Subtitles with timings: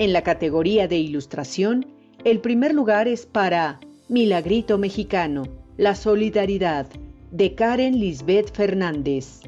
[0.00, 1.84] En la categoría de ilustración,
[2.24, 5.42] el primer lugar es para Milagrito Mexicano,
[5.76, 6.86] La Solidaridad,
[7.32, 9.42] de Karen Lisbeth Fernández.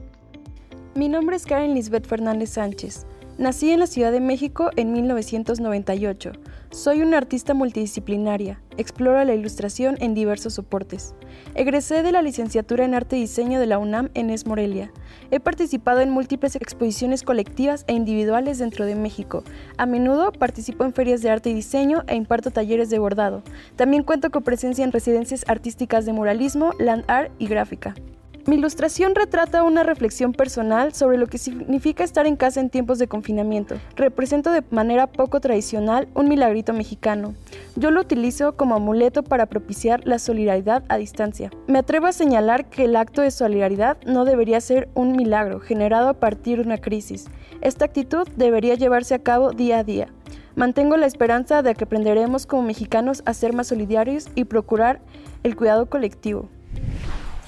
[0.94, 3.06] Mi nombre es Karen Lisbeth Fernández Sánchez.
[3.42, 6.30] Nací en la Ciudad de México en 1998.
[6.70, 8.62] Soy una artista multidisciplinaria.
[8.76, 11.16] Exploro la ilustración en diversos soportes.
[11.56, 14.92] Egresé de la licenciatura en Arte y Diseño de la UNAM en Es Morelia.
[15.32, 19.42] He participado en múltiples exposiciones colectivas e individuales dentro de México.
[19.76, 23.42] A menudo participo en ferias de arte y diseño e imparto talleres de bordado.
[23.74, 27.96] También cuento con presencia en residencias artísticas de muralismo, land art y gráfica.
[28.44, 32.98] Mi ilustración retrata una reflexión personal sobre lo que significa estar en casa en tiempos
[32.98, 33.76] de confinamiento.
[33.94, 37.34] Represento de manera poco tradicional un milagrito mexicano.
[37.76, 41.52] Yo lo utilizo como amuleto para propiciar la solidaridad a distancia.
[41.68, 46.08] Me atrevo a señalar que el acto de solidaridad no debería ser un milagro generado
[46.08, 47.26] a partir de una crisis.
[47.60, 50.08] Esta actitud debería llevarse a cabo día a día.
[50.56, 55.00] Mantengo la esperanza de que aprenderemos como mexicanos a ser más solidarios y procurar
[55.44, 56.48] el cuidado colectivo.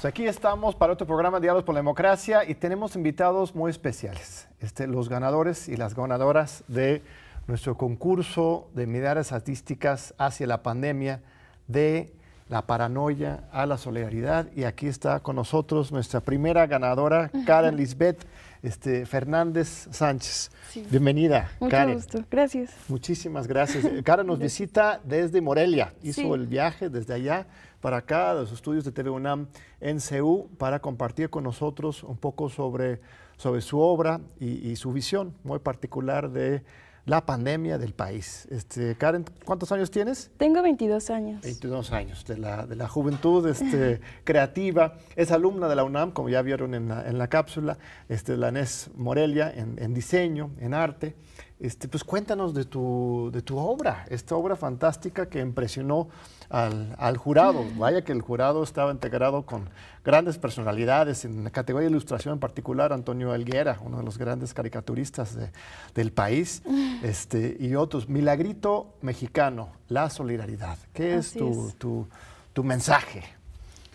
[0.05, 4.49] Pues aquí estamos para otro programa Diálogos por la Democracia y tenemos invitados muy especiales,
[4.61, 7.01] este, los ganadores y las ganadoras de
[7.47, 11.23] nuestro concurso de miradas artísticas hacia la pandemia
[11.69, 12.13] de
[12.51, 14.53] la paranoia a la solidaridad.
[14.55, 18.27] Y aquí está con nosotros nuestra primera ganadora, Karen Lisbeth
[18.65, 20.51] este, Fernández Sánchez.
[20.91, 21.95] Bienvenida, Mucho Karen.
[21.95, 22.71] gusto, gracias.
[22.89, 23.85] Muchísimas gracias.
[24.03, 25.93] Karen nos visita desde Morelia.
[26.03, 26.29] Hizo Sí.
[26.31, 27.47] el viaje desde allá
[27.81, 29.47] para acá, de los estudios de TV UNAM
[29.81, 33.01] en CEU, para compartir con nosotros un poco sobre,
[33.37, 36.63] sobre su obra y, y su visión muy particular de
[37.07, 38.47] la pandemia del país.
[38.51, 40.31] Este, Karen, ¿cuántos años tienes?
[40.39, 41.43] Tengo 22 años.
[41.43, 44.95] 22 años, de la, de la juventud este, creativa.
[45.15, 47.79] Es alumna de la UNAM, como ya vieron en la, en la cápsula,
[48.09, 51.15] este, la NES Morelia, en, en diseño, en arte.
[51.61, 56.09] Este, pues cuéntanos de tu, de tu obra, esta obra fantástica que impresionó
[56.51, 57.65] al, al jurado.
[57.77, 59.69] Vaya que el jurado estaba integrado con
[60.05, 64.53] grandes personalidades, en la categoría de ilustración en particular, Antonio Elguera, uno de los grandes
[64.55, 65.51] caricaturistas de-
[65.95, 66.63] del país,
[67.03, 68.09] este, y otros.
[68.09, 70.77] Milagrito mexicano, la solidaridad.
[70.93, 71.75] ¿Qué es tu, es.
[71.77, 72.07] tu-
[72.53, 73.23] tu mensaje?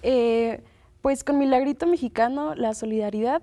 [0.02, 0.62] Eh,
[1.02, 3.42] pues con Milagrito Mexicano, la solidaridad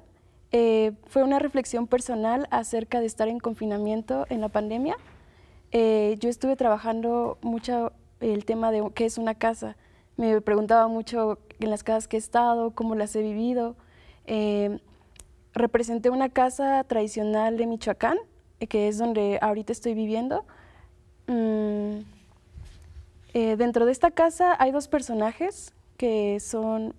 [0.52, 4.96] eh, fue una reflexión personal acerca de estar en confinamiento en la pandemia.
[5.72, 9.76] Eh, yo estuve trabajando mucho el tema de qué es una casa.
[10.16, 13.76] Me preguntaba mucho en las casas que he estado, cómo las he vivido.
[14.26, 14.80] Eh,
[15.56, 18.18] representé una casa tradicional de Michoacán,
[18.60, 20.44] eh, que es donde ahorita estoy viviendo.
[21.26, 22.00] Mm,
[23.34, 26.94] eh, dentro de esta casa hay dos personajes que son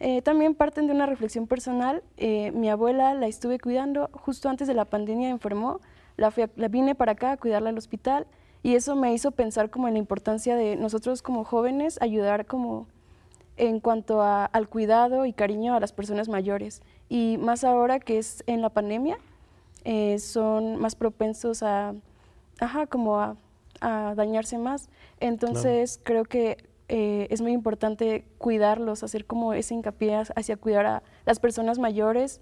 [0.00, 2.02] eh, también parten de una reflexión personal.
[2.16, 5.80] Mi abuela la estuve cuidando justo antes de la pandemia, enfermó,
[6.16, 8.26] la, fui la vine para acá a cuidarla al hospital
[8.62, 12.86] y eso me hizo pensar como en la importancia de nosotros como jóvenes ayudar como
[13.56, 16.82] en cuanto a- al cuidado y cariño a las personas mayores.
[17.08, 19.18] Y más ahora que es en la pandemia,
[19.84, 21.94] eh, son más propensos a,
[22.60, 23.36] ajá, como a,
[23.80, 24.88] a dañarse más.
[25.20, 26.58] Entonces creo que
[26.88, 32.40] eh, es muy importante cuidarlos, hacer como ese hincapié hacia- cuidar a las personas mayores,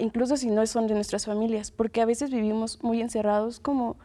[0.00, 3.96] incluso si no son de nuestras familias, porque a veces vivimos muy encerrados como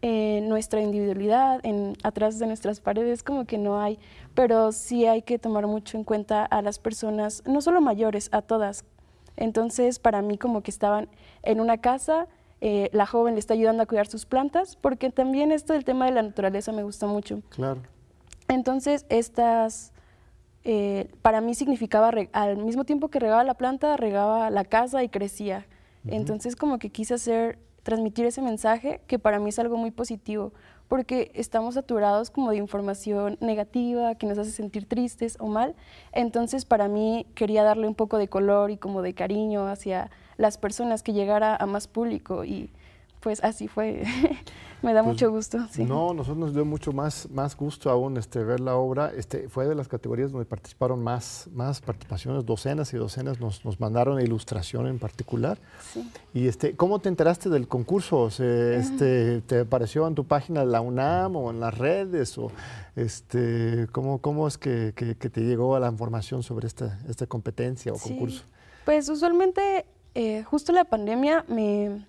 [0.00, 3.98] en nuestra individualidad, en, atrás de nuestras paredes, como que no hay,
[4.34, 8.42] pero sí hay que tomar mucho en cuenta a las personas, no solo mayores, a
[8.42, 8.84] todas.
[9.36, 11.08] Entonces, para mí como que estaban
[11.42, 12.26] en una casa,
[12.60, 16.06] eh, la joven le está ayudando a cuidar sus plantas, porque también esto del tema
[16.06, 17.42] de la naturaleza me gusta mucho.
[17.50, 17.82] Claro.
[18.48, 19.92] Entonces, estas,
[20.64, 25.08] eh, para mí significaba, al mismo tiempo que regaba la planta, regaba la casa y
[25.08, 25.66] crecía.
[26.06, 30.52] Entonces, como que quise hacer, transmitir ese mensaje, que para mí es algo muy positivo,
[30.88, 35.74] porque estamos saturados como de información negativa, que nos hace sentir tristes o mal.
[36.12, 40.58] Entonces, para mí quería darle un poco de color y como de cariño hacia las
[40.58, 42.68] personas, que llegara a más público y
[43.20, 44.02] pues así fue.
[44.80, 45.58] Me da Pues, mucho gusto.
[45.72, 45.82] Sí.
[45.84, 49.10] No, nosotros nos dio mucho más, más gusto aún este, ver la obra.
[49.16, 53.80] Este, fue de las categorías donde participaron más, más participaciones, docenas y docenas nos, nos
[53.80, 55.58] mandaron ilustración en particular.
[55.92, 56.08] Sí.
[56.32, 58.28] Y este, ¿cómo te enteraste del concurso?
[58.28, 62.38] Este, ¿Te apareció en tu página de la UNAM o en las redes?
[62.38, 62.52] O,
[62.94, 67.26] este, ¿cómo, ¿Cómo es que, que- que te llegó a la información sobre esta, esta
[67.26, 68.10] competencia o Sí.
[68.10, 68.44] concurso?
[68.84, 72.06] Pues usualmente eh, justo la pandemia me,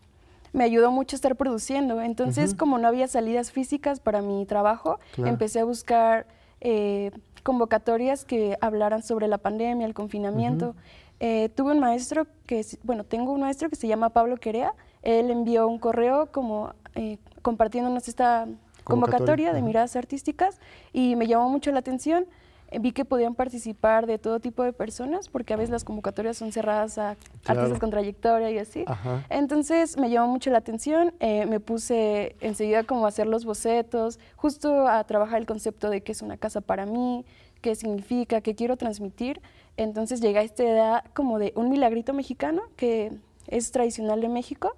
[0.53, 2.01] me ayudó mucho a estar produciendo.
[2.01, 5.29] Entonces, como no había salidas físicas para mi trabajo, Claro.
[5.31, 6.27] empecé a buscar
[6.61, 7.11] eh,
[7.43, 10.75] convocatorias que hablaran sobre la pandemia, el confinamiento.
[11.19, 14.73] Eh, tuve un maestro que, bueno, tengo un maestro que se llama Pablo Querea.
[15.01, 18.47] Él envió un correo como eh, compartiéndonos esta
[18.83, 20.59] convocatoria, de miradas artísticas
[20.93, 22.25] y me llamó mucho la atención.
[22.79, 26.51] Vi que podían participar de todo tipo de personas, porque a veces las convocatorias son
[26.51, 28.85] cerradas a artistas con trayectoria y así.
[29.29, 34.19] Entonces me llamó mucho la atención, eh, me puse enseguida como a hacer los bocetos,
[34.35, 37.25] justo a trabajar el concepto de qué es una casa para mí,
[37.61, 39.41] qué significa, qué quiero transmitir.
[39.77, 43.11] Entonces llegué a esta idea como de un milagrito mexicano, que
[43.47, 44.75] es tradicional de México,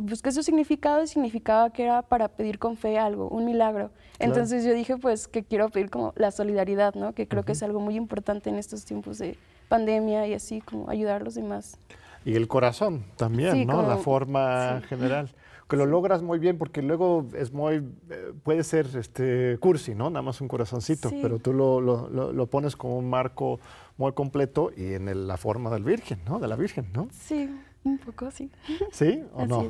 [0.00, 3.90] busqué su significado y significaba que era para pedir con fe algo, un milagro.
[4.18, 7.12] Entonces yo dije, pues, que quiero pedir como la solidaridad, ¿no?
[7.12, 9.36] Que creo que es algo muy importante en estos tiempos de
[9.68, 11.78] pandemia y así, como ayudar a los demás.
[12.24, 13.82] Y el corazón también, ¿no?
[13.82, 15.30] la forma general.
[15.68, 20.08] Que lo logras muy bien porque luego es muy, eh, puede ser este cursi, ¿no?
[20.08, 23.60] Nada más un corazoncito, pero tú lo, lo, lo, pones como un marco
[23.98, 26.38] muy completo y en la forma del Virgen, ¿no?
[26.38, 27.08] De la Virgen, ¿no?
[27.12, 27.50] Sí,
[27.88, 28.50] un poco, sí.
[28.92, 29.68] ¿Sí o no?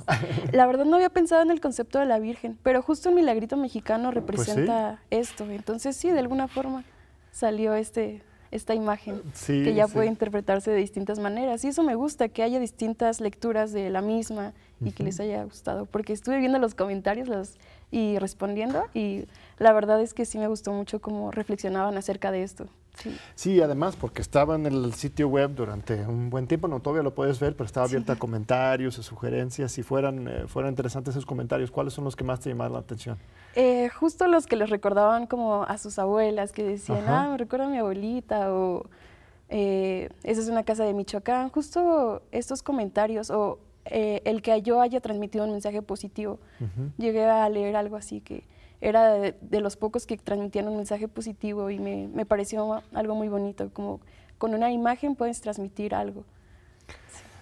[0.52, 3.56] La verdad no había pensado en el concepto de la Virgen, pero justo un milagrito
[3.56, 5.44] mexicano pues representa esto.
[5.50, 6.84] Entonces sí, de alguna forma
[7.32, 11.64] salió este, esta imagen que ya puede interpretarse de distintas maneras.
[11.64, 15.42] Y eso me gusta, que haya distintas lecturas de la misma y que les haya
[15.44, 17.56] gustado, porque estuve viendo los comentarios los,
[17.90, 19.24] y respondiendo y
[19.58, 22.68] la verdad es que sí me gustó mucho cómo reflexionaban acerca de esto.
[23.34, 23.60] Sí.
[23.60, 27.38] además porque estaba en el sitio web durante un buen tiempo, no todavía lo puedes
[27.40, 29.72] ver, pero estaba abierta a comentarios, a sugerencias.
[29.72, 32.80] Si fueran, eh, fueran interesantes esos comentarios, ¿cuáles son los que más te llamaron la
[32.80, 33.18] atención?
[33.54, 37.66] Eh, justo los que les recordaban como a sus abuelas, que decían, ah, me recuerda
[37.66, 38.86] a mi abuelita, o
[39.48, 41.50] eh, esa es una casa de Michoacán.
[41.50, 43.58] Justo estos comentarios, o
[43.90, 46.38] el que yo haya transmitido un mensaje positivo.
[46.98, 48.44] Llegué a leer algo así que
[48.80, 53.28] era de, los pocos que transmitían un mensaje positivo y me, me, pareció algo muy
[53.28, 54.00] bonito, como
[54.38, 56.24] con una imagen puedes transmitir algo.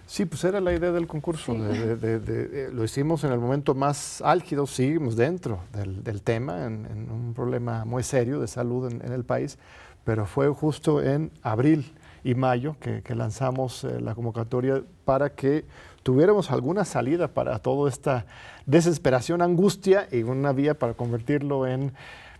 [0.07, 1.53] Sí, pues era la idea del concurso.
[1.53, 7.83] De, lo hicimos en el momento más álgido, seguimos dentro del, tema, en, un problema
[7.83, 9.59] muy serio de salud en, el país,
[10.05, 11.93] pero fue justo en abril
[12.23, 15.65] y mayo que, lanzamos eh, la convocatoria para que
[16.07, 18.25] tuviéramos alguna salida para toda esta
[18.65, 21.91] desesperación, angustia y una vía para convertirlo en,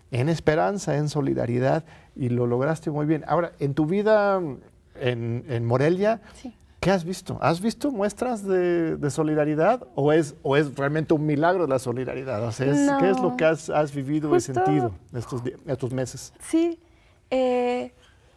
[0.10, 1.84] en esperanza, en solidaridad
[2.16, 3.26] y lo lograste muy bien.
[3.28, 4.40] Ahora, en tu vida
[5.02, 6.22] en, en Morelia,
[6.80, 7.40] ¿qué has visto?
[7.42, 12.42] ¿Has visto muestras de, solidaridad o es, o es realmente un milagro de la solidaridad?
[12.46, 12.68] O sea,
[13.00, 16.32] ¿Qué es lo que has, has vivido y sentido estos, estos meses?
[16.40, 16.80] Sí,
[17.30, 17.92] eh,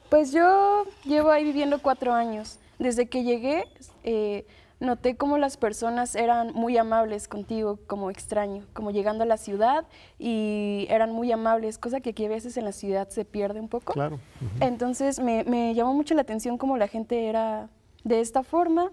[0.08, 2.58] pues yo llevo ahí viviendo cuatro años.
[2.80, 3.66] Desde que llegué,
[4.02, 4.44] eh,
[4.80, 9.84] noté cómo las personas eran muy amables contigo como extraño, como llegando a la ciudad
[10.18, 13.68] y eran muy amables, cosa que aquí a veces en la ciudad se pierde un
[13.68, 13.92] poco.
[13.92, 14.18] Claro.
[14.60, 17.68] Entonces me, llamó mucho la atención cómo la gente era
[18.04, 18.90] de esta forma.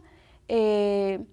[0.50, 1.26] Eh,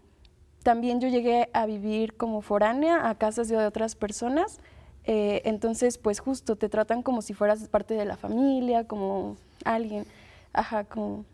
[0.62, 4.60] también yo llegué a vivir como foránea a casas de otras personas.
[5.04, 10.06] Eh, entonces, pues justo te tratan como si fueras parte de la familia, como alguien,
[10.54, 11.26] ajá, como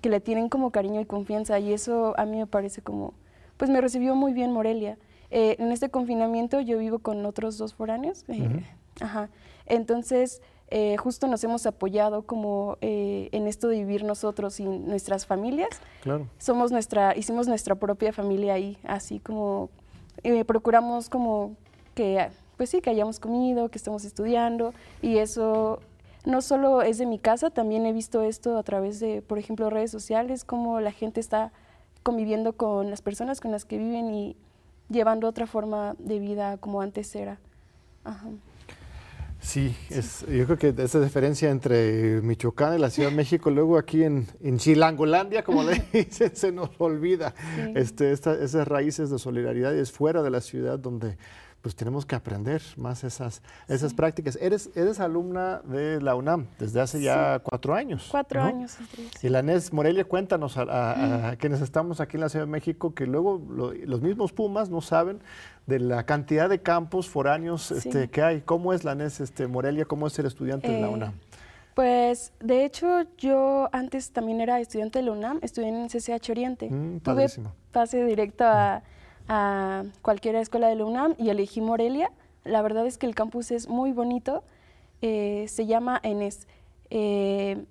[0.00, 3.14] que le tienen como cariño y confianza y eso a mí me parece como,
[3.56, 4.98] pues me recibió muy bien Morelia.
[5.30, 8.64] Eh, en este confinamiento yo vivo con otros dos foráneos, eh,
[9.00, 9.28] ajá.
[9.66, 10.40] entonces
[10.70, 15.68] eh, justo nos hemos apoyado como en esto de vivir nosotros y nuestras familias.
[16.02, 16.26] Claro.
[16.38, 19.70] Somos nuestra, hicimos nuestra propia familia ahí, así como
[20.46, 21.56] procuramos como
[21.94, 25.80] que, pues sí, que hayamos comido, que estemos estudiando y eso
[26.28, 29.70] no solo es de mi casa, también he visto esto a través de, por ejemplo,
[29.70, 31.52] redes sociales, cómo la gente está
[32.02, 34.36] conviviendo con las personas con las que viven y
[34.90, 37.38] llevando otra forma de vida como antes era.
[39.40, 43.78] Sí, es, yo creo que esa diferencia entre Michoacán y la Ciudad de México, luego
[43.78, 47.34] aquí en, en Chilangolandia, como le dicen, se nos olvida.
[47.74, 51.16] Este, esas raíces de solidaridad y es fuera de la ciudad donde
[51.62, 54.38] pues tenemos que aprender más esas, esas prácticas.
[54.40, 58.08] Eres, eres alumna de la UNAM desde hace ya cuatro años.
[58.10, 58.76] Cuatro años.
[59.22, 63.06] Y la NES Morelia, cuéntanos a, quienes estamos aquí en la Ciudad de México que
[63.06, 65.20] luego los mismos Pumas no saben
[65.66, 68.40] de la cantidad de campos foráneos este, que hay.
[68.40, 69.84] ¿Cómo es la NES este, Morelia?
[69.84, 71.14] ¿Cómo es ser estudiante de la eh, UNAM?
[71.74, 76.70] Pues de hecho yo antes también era estudiante de la UNAM, estudié en CCH Oriente.
[76.70, 77.26] Mm, Tuve
[77.72, 78.82] pase directo a
[79.28, 82.10] a cualquier escuela de la UNAM y elegí Morelia.
[82.44, 84.42] La verdad es que el campus es muy bonito,
[85.02, 86.46] eh, se llama ENES.
[86.90, 87.64] Eh,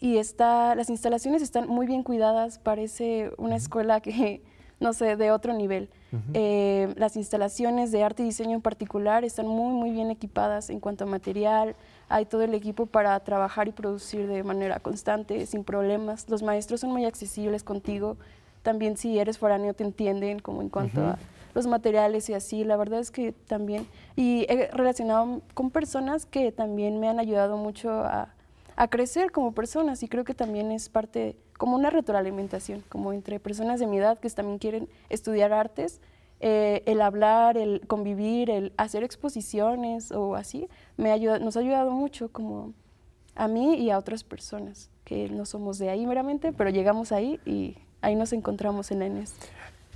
[0.00, 4.42] y está, las instalaciones están muy bien cuidadas, parece una escuela que,
[4.80, 5.90] no sé, de otro nivel.
[6.34, 10.78] Eh, las instalaciones de arte y diseño en particular están muy, muy bien equipadas en
[10.78, 11.74] cuanto a material.
[12.08, 16.28] Hay todo el equipo para trabajar y producir de manera constante, sin problemas.
[16.28, 18.18] Los maestros son muy accesibles contigo,
[18.62, 21.16] también si eres foráneo te entienden como en cuanto
[21.54, 22.64] los materiales y así.
[22.64, 27.56] La verdad es que también, y he relacionado con personas que también me han ayudado
[27.56, 28.34] mucho a,
[28.76, 33.38] a crecer como personas y creo que también es parte, como una retroalimentación, como entre
[33.40, 36.00] personas de mi edad que también quieren estudiar artes.
[36.44, 41.92] Eh, el hablar, el convivir, el hacer exposiciones o así, me ayuda, nos ha ayudado
[41.92, 42.74] mucho como
[43.36, 47.38] a mí y a otras personas que no somos de ahí meramente, pero llegamos ahí
[47.46, 49.34] y ahí nos encontramos en la ENES.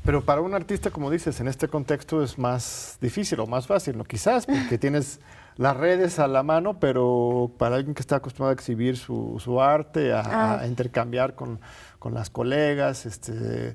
[0.05, 3.99] Pero para un artista, como dices, en este contexto es más difícil o más fácil,
[3.99, 4.05] ¿no?
[4.05, 5.21] Quizás porque tienes
[5.57, 9.61] las redes a la mano, pero para alguien que está acostumbrado a exhibir su, su
[9.61, 10.67] arte, a, ah.
[10.67, 11.59] intercambiar con,
[11.99, 13.75] con, las colegas, este,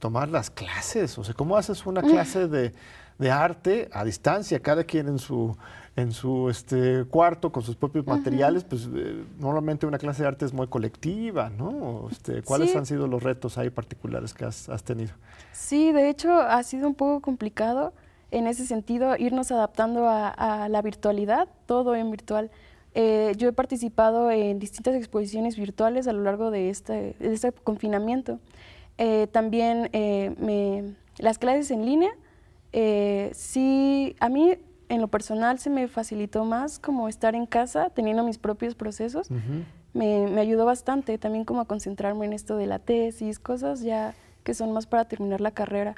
[0.00, 1.16] tomar las clases.
[1.16, 2.74] O sea, ¿cómo haces una clase de,
[3.18, 5.56] de arte a distancia, cada quien en su,
[5.96, 10.44] en su este, cuarto con sus propios materiales, pues eh, normalmente una clase de arte
[10.44, 12.08] es muy colectiva, ¿no?
[12.10, 15.10] Este, ¿Cuáles han sido los retos ahí particulares que has, tenido?
[15.52, 17.92] Sí, de hecho ha sido un poco complicado
[18.30, 22.50] en ese sentido irnos adaptando a, la virtualidad, todo en virtual.
[22.94, 27.50] Eh, yo he participado en distintas exposiciones virtuales a lo largo de este, de este
[27.50, 28.38] confinamiento.
[28.98, 32.10] Eh, también me, las clases en línea,
[33.32, 34.56] sí, a mí
[34.88, 39.30] en lo personal se me facilitó más como estar en casa teniendo mis propios procesos.
[39.94, 44.14] me, me, ayudó bastante también como a concentrarme en esto de la tesis, cosas ya
[44.44, 45.94] que son más para terminar la carrera.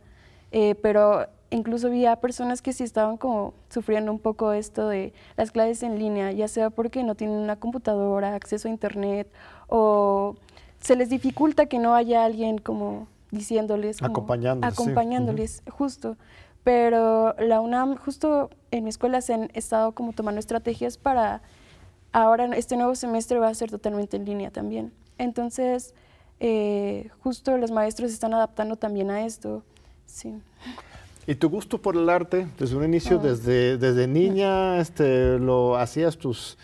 [0.53, 5.53] Eh, pero incluso había personas que sí estaban como sufriendo un poco esto de las
[5.53, 9.31] clases en línea, ya sea porque no tienen una computadora, acceso a internet
[9.69, 10.37] o
[10.81, 16.17] se les dificulta que no haya alguien como diciéndoles, acompañándoles, acompañándoles justo
[16.65, 21.43] pero la UNAM justo en mi escuela se han estado como tomando estrategias para
[22.13, 24.93] ahora este nuevo semestre va a ser totalmente en línea también.
[25.19, 25.95] Entonces,
[26.41, 29.63] eh, justo los maestros se están adaptando también a esto.
[30.07, 30.35] Sí.
[31.27, 33.29] ¿Y tu gusto por el arte desde un inicio, ah.
[33.29, 36.59] desde, desde niña, este, lo hacías tus,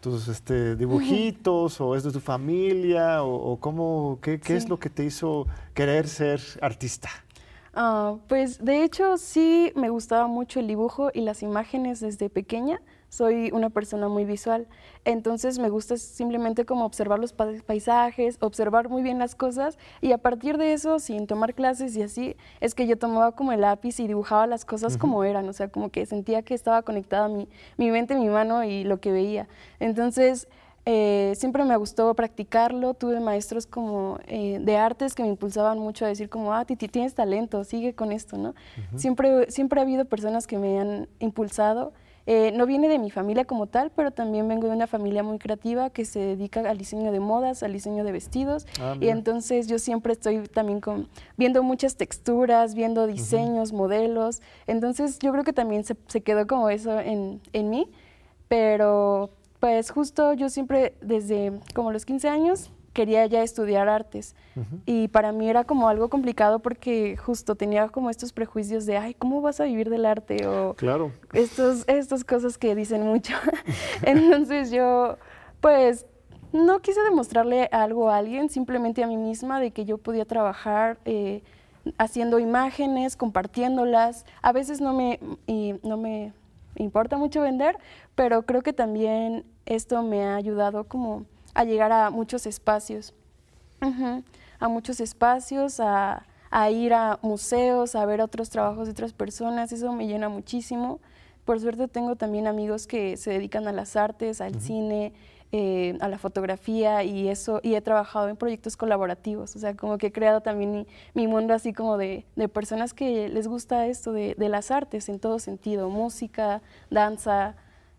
[0.00, 4.90] tus este, dibujitos o es de tu familia o, cómo, qué, qué es lo que
[4.90, 7.08] te hizo querer ser artista?
[7.76, 12.80] Ah, pues de hecho sí me gustaba mucho el dibujo y las imágenes desde pequeña.
[13.08, 14.66] Soy una persona muy visual,
[15.04, 20.18] entonces me gusta simplemente como observar los paisajes, observar muy bien las cosas y a
[20.18, 24.00] partir de eso, sin tomar clases y así, es que yo tomaba como el lápiz
[24.00, 27.48] y dibujaba las cosas como eran, o sea, como que sentía que estaba conectada mi,
[27.76, 29.46] mi mente, mi mano y lo que veía.
[29.78, 30.48] Entonces,
[30.86, 36.04] eh, siempre me gustó practicarlo, tuve maestros como eh, de artes que me impulsaban mucho
[36.04, 38.54] a decir como, ah, Titi, tienes talento, sigue con esto, ¿no?
[38.96, 41.92] siempre, siempre ha habido personas que me han impulsado.
[42.26, 45.38] Eh, no viene de mi familia como tal, pero también vengo de una familia muy
[45.38, 48.66] creativa que se dedica al diseño de modas, al diseño de vestidos.
[48.80, 54.40] Ah, y entonces yo siempre estoy también con, viendo muchas texturas, viendo diseños, modelos.
[54.66, 57.90] Entonces yo creo que también se, se quedó como eso en, en mí,
[58.48, 59.30] pero
[59.64, 64.36] pues justo yo siempre desde como los 15 años quería ya estudiar artes
[64.84, 69.14] y para mí era como algo complicado porque justo tenía como estos prejuicios de, ay,
[69.14, 70.46] ¿cómo vas a vivir del arte?
[70.46, 71.12] O claro.
[71.32, 73.32] estos, estas cosas que dicen mucho.
[74.02, 75.16] Entonces yo
[75.62, 76.04] pues
[76.52, 80.98] no quise demostrarle algo a alguien, simplemente a mí misma de que yo podía trabajar
[81.06, 81.42] eh,
[81.96, 84.26] haciendo imágenes, compartiéndolas.
[84.42, 86.34] A veces no me, y no me
[86.76, 87.78] importa mucho vender,
[88.14, 93.14] pero creo que también esto me ha ayudado como a llegar a muchos espacios,
[93.80, 96.26] a muchos espacios, a,
[96.70, 101.00] ir a museos, a ver otros trabajos de otras personas, eso me llena muchísimo.
[101.44, 105.12] Por suerte tengo también amigos que se dedican a las artes, al cine,
[105.56, 109.98] eh, a la fotografía y eso, y he trabajado en proyectos colaborativos, o sea, como
[109.98, 114.34] que he creado también mi, mundo así como de, personas que les gusta esto de,
[114.36, 117.54] las artes en todo sentido, música, danza,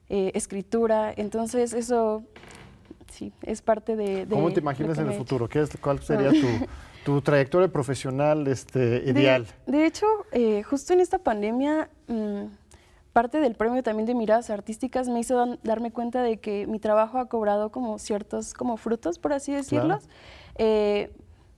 [0.10, 2.24] eh, escritura, entonces eso
[3.12, 4.28] sí, es parte de...
[4.30, 5.48] ¿Cómo te imaginas en el futuro?
[5.48, 6.32] ¿Qué es, ¿Cuál sería
[7.04, 9.48] tu, trayectoria profesional este, ideal?
[9.66, 11.90] De, hecho, eh, justo en esta pandemia...
[12.08, 12.46] Mm,
[13.16, 17.18] parte del premio también de miradas artísticas me hizo darme cuenta de que mi trabajo
[17.18, 20.10] ha cobrado como ciertos como frutos, por así decirlos.
[20.58, 21.14] Eh,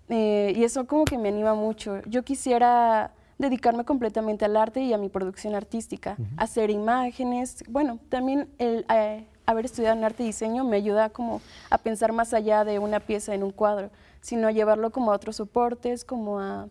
[0.08, 2.04] eh, y eso como que me anima mucho.
[2.06, 7.64] Yo quisiera dedicarme completamente al arte y a mi producción artística, hacer imágenes.
[7.70, 12.12] Bueno, también el eh, haber estudiado en arte y diseño me ayuda como a pensar
[12.14, 13.92] más allá de una pieza en un cuadro,
[14.22, 16.68] sino a llevarlo como a otros soportes, como a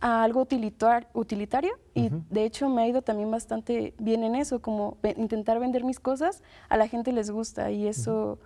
[0.00, 0.46] a algo
[1.14, 1.72] utilitario.
[1.94, 5.98] Y de hecho me ha ido también bastante bien en eso, como intentar vender mis
[5.98, 8.38] cosas, a la gente les gusta y eso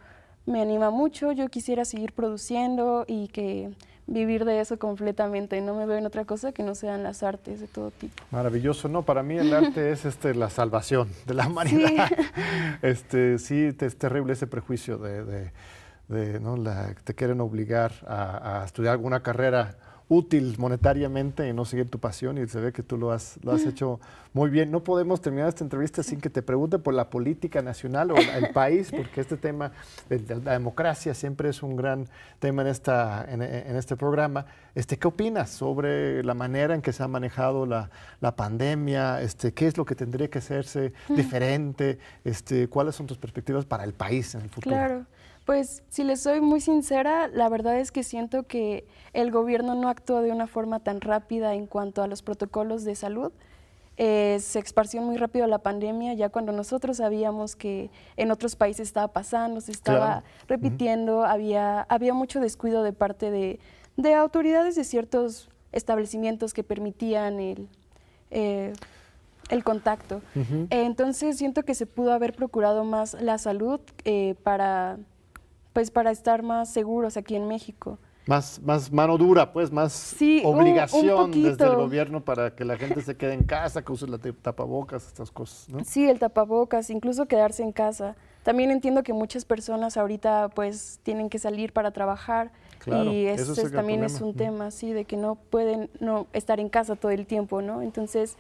[0.47, 3.71] me anima mucho, yo quisiera seguir produciendo y que
[4.13, 5.61] vivir de eso completamente.
[5.61, 8.15] No me veo en otra cosa que no sean las artes de todo tipo.
[8.31, 9.03] Maravilloso, ¿no?
[9.03, 12.09] Para mí el arte es este, la salvación de la humanidad.
[12.09, 12.15] Sí,
[12.83, 15.51] este, sí es terrible ese prejuicio de,
[16.09, 16.57] de, ¿no?
[16.57, 19.77] la, te quieren obligar a, a estudiar alguna carrera
[20.13, 23.53] útil monetariamente y no seguir tu pasión y se ve que tú lo has, lo
[23.53, 23.99] has hecho
[24.35, 24.71] muy bien.
[24.71, 28.51] No podemos terminar esta entrevista sin que te pregunte por la política nacional o el
[28.53, 29.73] país, porque este tema
[30.11, 32.09] de, la democracia siempre es un gran
[32.41, 34.45] tema en, esta, en, este programa.
[34.75, 37.91] Este, ¿Qué opinas sobre la manera en que se ha manejado la,
[38.21, 39.23] la pandemia?
[39.23, 41.99] Este, ¿Qué es lo que tendría que hacerse diferente?
[42.23, 44.77] Este, ¿Cuáles son tus perspectivas para el país en el futuro?
[44.77, 45.07] Claro.
[45.45, 49.89] Pues si les soy muy sincera, la verdad es que siento que el gobierno no
[49.89, 53.33] actuó de una forma tan rápida en cuanto a los protocolos de salud.
[53.99, 58.89] Eh, se esparció muy rápido la pandemia, ya cuando nosotros sabíamos que en otros países
[58.89, 63.61] estaba pasando, se estaba repitiendo, había, había mucho descuido de parte de,
[63.97, 67.69] de, autoridades de ciertos establecimientos que permitían el,
[68.31, 68.73] eh,
[69.51, 70.23] el contacto.
[70.71, 74.99] entonces siento que se pudo haber procurado más la salud eh, para
[75.73, 77.99] pues para estar más seguros aquí en México.
[78.27, 80.15] Más, más mano dura, pues, más
[80.45, 84.19] obligación desde el gobierno para que la gente se quede en casa, que use la
[84.19, 85.85] tapabocas, estas cosas, ¿no?
[85.85, 88.15] Sí, el tapabocas, incluso quedarse en casa.
[88.45, 92.53] También entiendo que muchas personas ahorita pues tienen que salir para trabajar
[92.87, 96.97] y eso, también es un tema, sí, de que no pueden no estar en casa
[96.97, 97.83] todo el tiempo, ¿no?
[97.83, 98.37] Entonces,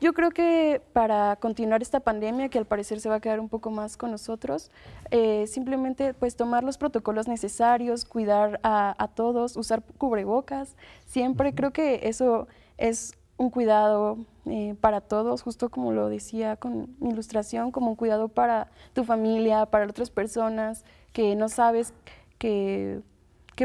[0.00, 3.48] yo creo que para continuar esta pandemia, que al parecer se va a quedar un
[3.48, 4.70] poco más con nosotros,
[5.10, 12.00] eh, simplemente pues tomar los protocolos necesarios, cuidar a, todos, usar cubrebocas, siempre creo que
[12.04, 17.90] eso es un cuidado eh, para todos, justo como lo decía con mi ilustración, como
[17.90, 21.92] un cuidado para tu familia, para otras personas que no sabes
[22.38, 23.02] qué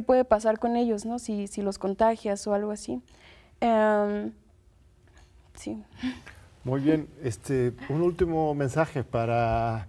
[0.06, 1.20] puede pasar con ellos, ¿no?
[1.20, 3.02] Si, si los contagias o algo así.
[3.62, 4.34] Em,
[5.56, 5.84] Sí.
[6.64, 7.08] Muy bien.
[7.24, 9.88] Este, un último mensaje para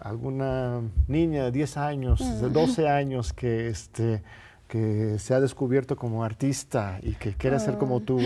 [0.00, 2.86] alguna niña de 10 años, de 12 mm.
[2.86, 4.22] años que, este,
[4.68, 8.02] que se ha descubierto como artista y que quiere ser como ah.
[8.04, 8.20] tú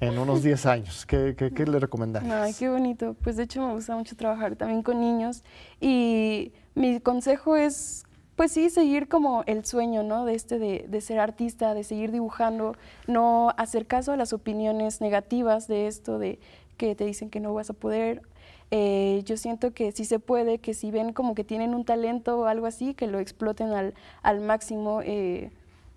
[0.00, 1.06] en, unos 10 años.
[1.06, 2.32] ¿Qué, qué, le recomendarías?
[2.32, 3.16] Ay, qué bonito.
[3.22, 5.42] Pues de hecho me gusta mucho trabajar también con niños
[5.80, 8.04] y mi consejo es
[8.40, 10.24] pues sí, seguir como el sueño, ¿no?
[10.24, 12.74] De este de, ser artista, de seguir dibujando,
[13.06, 16.38] no hacer caso a las opiniones negativas de esto, de
[16.78, 18.22] que te dicen que no vas a poder.
[18.70, 22.38] Eh, yo siento que sí se puede, que si ven como que tienen un talento
[22.38, 23.74] o algo así, que lo exploten
[24.22, 25.02] al, máximo.
[25.04, 25.50] Eh,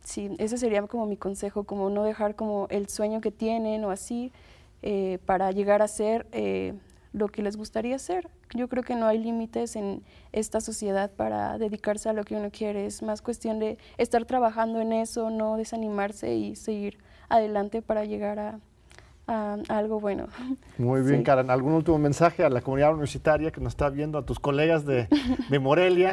[0.04, 3.90] sí, ese sería como mi consejo, como no dejar como el sueño que tienen o
[3.90, 4.34] así,
[4.82, 6.28] eh, para llegar a ser
[7.14, 8.30] lo que les gustaría hacer.
[8.54, 12.50] Yo creo que no hay límites en esta sociedad para dedicarse a lo que uno
[12.52, 12.86] quiere.
[12.86, 16.98] Es más cuestión de estar trabajando en eso, no desanimarse y seguir
[17.30, 18.60] adelante para llegar a,
[19.70, 20.28] algo bueno.
[20.78, 21.50] Muy bien, Karen.
[21.50, 25.08] ¿Algún último mensaje a la comunidad universitaria que nos está viendo, a tus colegas de,
[25.50, 26.12] de Morelia?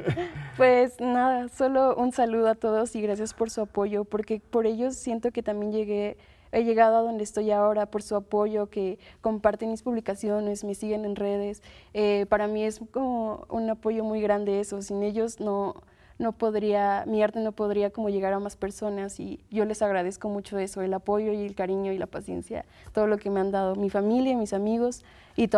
[0.56, 4.94] pues nada, solo un saludo a todos y gracias por su apoyo, porque por ellos
[4.96, 6.16] siento que también llegué
[6.56, 11.04] he llegado a donde estoy ahora por su apoyo, que comparten mis publicaciones, me siguen
[11.04, 11.62] en redes.
[11.92, 14.80] Eh, para mí es como un apoyo muy grande eso.
[14.80, 15.74] Sin ellos no,
[16.18, 20.30] no podría, mi arte no podría como llegar a más personas y yo les agradezco
[20.30, 22.64] mucho eso, el apoyo y el cariño y la paciencia,
[22.94, 25.04] todo lo que me han dado mi familia, mis amigos
[25.36, 25.48] y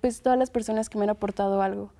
[0.00, 1.90] pues todas las personas que me han aportado algo.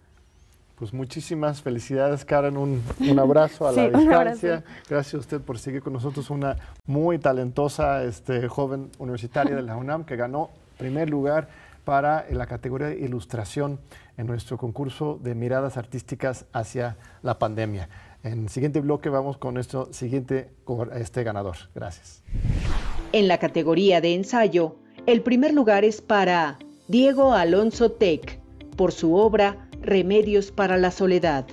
[0.77, 2.57] Pues muchísimas felicidades, Karen.
[2.57, 4.63] Un, un abrazo a la distancia.
[4.89, 6.29] Gracias a usted por seguir con nosotros.
[6.29, 11.49] Una muy talentosa este, joven universitaria de la UNAM que ganó primer lugar
[11.85, 13.79] para la categoría de ilustración
[14.19, 17.89] en nuestro concurso de miradas artísticas hacia la pandemia.
[18.23, 20.51] En el siguiente bloque vamos con nuestro siguiente
[20.97, 21.57] este ganador.
[21.75, 22.23] Gracias.
[23.13, 26.59] En la categoría de ensayo, el primer lugar es para
[26.89, 28.41] Diego Alonso Tech
[28.77, 31.47] por su obra Remedios para la Soledad.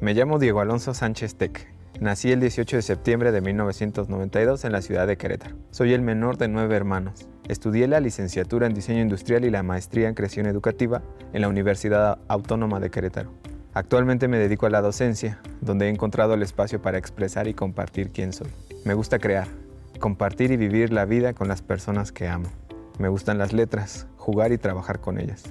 [0.00, 1.66] Me llamo Diego Alonso Sánchez Tec.
[2.00, 5.56] Nací el 18 de septiembre de 1992 en la ciudad de Querétaro.
[5.72, 7.28] Soy el menor de nueve hermanos.
[7.48, 12.20] Estudié la licenciatura en diseño industrial y la maestría en creación educativa en la Universidad
[12.28, 13.32] Autónoma de Querétaro.
[13.74, 18.10] Actualmente me dedico a la docencia, donde he encontrado el espacio para expresar y compartir
[18.12, 18.50] quién soy.
[18.84, 19.48] Me gusta crear,
[19.98, 22.50] compartir y vivir la vida con las personas que amo.
[23.00, 25.42] Me gustan las letras, jugar y trabajar con ellas,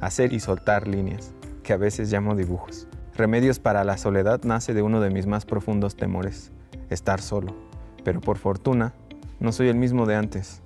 [0.00, 1.32] hacer y soltar líneas,
[1.66, 2.86] que a veces llamo dibujos.
[3.16, 6.52] Remedios para la soledad nace de uno de mis más profundos temores,
[6.90, 7.56] estar solo.
[8.04, 8.94] Pero por fortuna,
[9.40, 10.62] no soy el mismo de antes.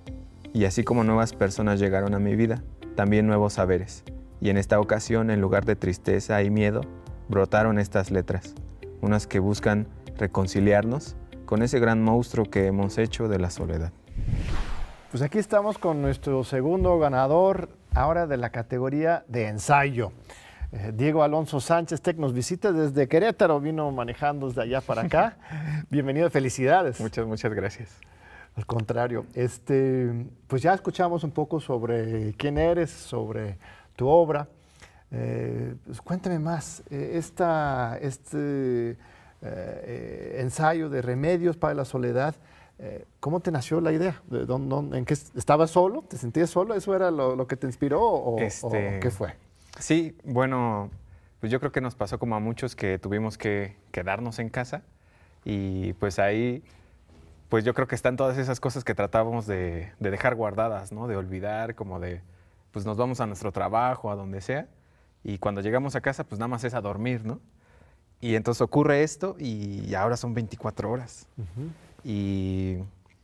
[0.53, 2.63] Y así como nuevas personas llegaron a mi vida,
[2.97, 4.05] también nuevos saberes.
[4.43, 6.83] Y en esta ocasión, en lugar de tristeza y miedo,
[7.31, 8.55] brotaron estas letras,
[9.01, 13.91] unas que buscan reconciliarnos con ese gran monstruo que hemos hecho de la soledad.
[15.11, 20.13] Pues aquí estamos con nuestro segundo ganador, ahora de la categoría de ensayo.
[20.73, 25.37] Eh, Diego Alonso Sánchez Tech nos visita desde Querétaro, vino manejando desde allá para acá.
[25.91, 27.01] Bienvenido, felicidades.
[27.01, 27.91] Muchas, muchas gracias.
[28.55, 33.59] Al contrario, este, pues ya escuchamos un poco sobre quién eres, sobre
[33.97, 34.49] tu obra.
[35.11, 38.97] Eh, pues cuéntame más, eh, esta, este
[39.43, 42.35] ensayo de remedios para la soledad,
[43.21, 44.21] ¿cómo te nació la idea?
[44.29, 46.03] ¿De dónde, ¿En qué estabas solo?
[46.03, 46.75] ¿Te sentías solo?
[46.75, 49.35] ¿Eso era lo, que te inspiró o, este, o qué fue?
[49.81, 50.90] Sí, bueno,
[51.40, 54.83] pues yo creo que nos pasó como a muchos que tuvimos que quedarnos en casa
[55.43, 56.62] y pues ahí,
[57.49, 61.09] pues yo creo que están todas esas cosas que tratábamos de, dejar guardadas, ¿no?
[61.09, 62.21] De olvidar, como de,
[62.73, 64.69] pues nos vamos a nuestro trabajo, a donde sea,
[65.25, 67.40] y cuando llegamos a casa, pues nada más es a dormir, ¿no?
[68.21, 71.27] Y entonces ocurre esto y ahora son 24 horas.
[72.05, 72.77] y,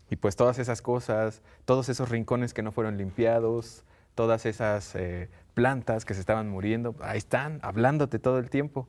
[0.09, 5.29] y, pues todas esas cosas, todos esos rincones que no fueron limpiados, todas esas eh,
[5.57, 8.87] plantas que se estaban muriendo, ahí están, hablándote todo el tiempo.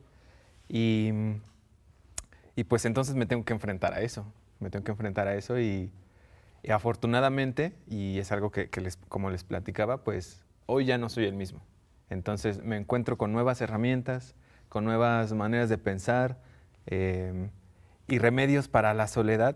[0.68, 1.14] Y,
[2.58, 4.26] y pues entonces me tengo que enfrentar a eso,
[4.60, 5.94] me tengo que enfrentar a eso y,
[6.70, 11.36] afortunadamente, y es algo que, les, como les platicaba, pues hoy ya no soy el
[11.36, 11.62] mismo.
[12.10, 14.36] Entonces me encuentro con nuevas herramientas,
[14.68, 16.38] con nuevas maneras de pensar
[16.86, 17.50] em,
[18.10, 19.56] y remedios para la soledad,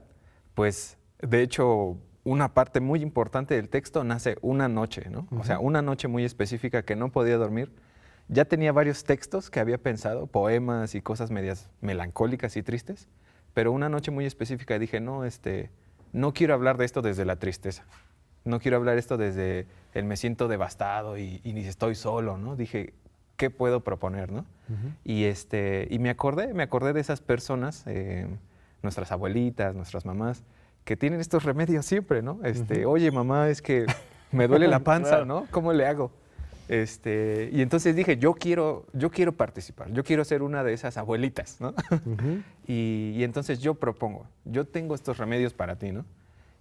[0.55, 5.27] pues de hecho una parte muy importante del texto nace una noche, ¿no?
[5.37, 7.71] O sea, una noche muy específica que no podía dormir.
[8.27, 13.09] Ya tenía varios textos que había pensado, poemas y cosas medias melancólicas y tristes,
[13.53, 15.71] pero una noche muy específica dije, no, este,
[16.13, 17.83] no quiero hablar de esto desde la tristeza.
[18.43, 22.55] No quiero hablar esto desde el me siento devastado y, ni estoy solo, ¿no?
[22.55, 22.93] Dije,
[23.35, 24.45] ¿qué puedo proponer, no?
[25.03, 28.27] y, este, y me acordé, me acordé de esas personas, eh,
[28.81, 30.43] nuestras abuelitas, nuestras mamás,
[30.83, 32.39] que tienen estos remedios siempre, ¿no?
[32.43, 33.85] Este, oye, mamá, es que
[34.31, 35.47] me duele la panza, ¿no?
[35.51, 36.11] ¿Cómo le hago?
[36.67, 40.95] Este, y entonces dije, yo quiero, yo quiero participar, yo quiero ser una de esas
[40.95, 41.73] abuelitas, ¿no?
[42.67, 46.05] y, entonces yo propongo, yo tengo estos remedios para ti, ¿no?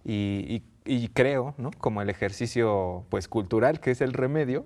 [0.03, 0.63] Y,
[1.13, 1.71] creo, ¿no?
[1.77, 4.65] Como el ejercicio, pues, cultural, que es el remedio,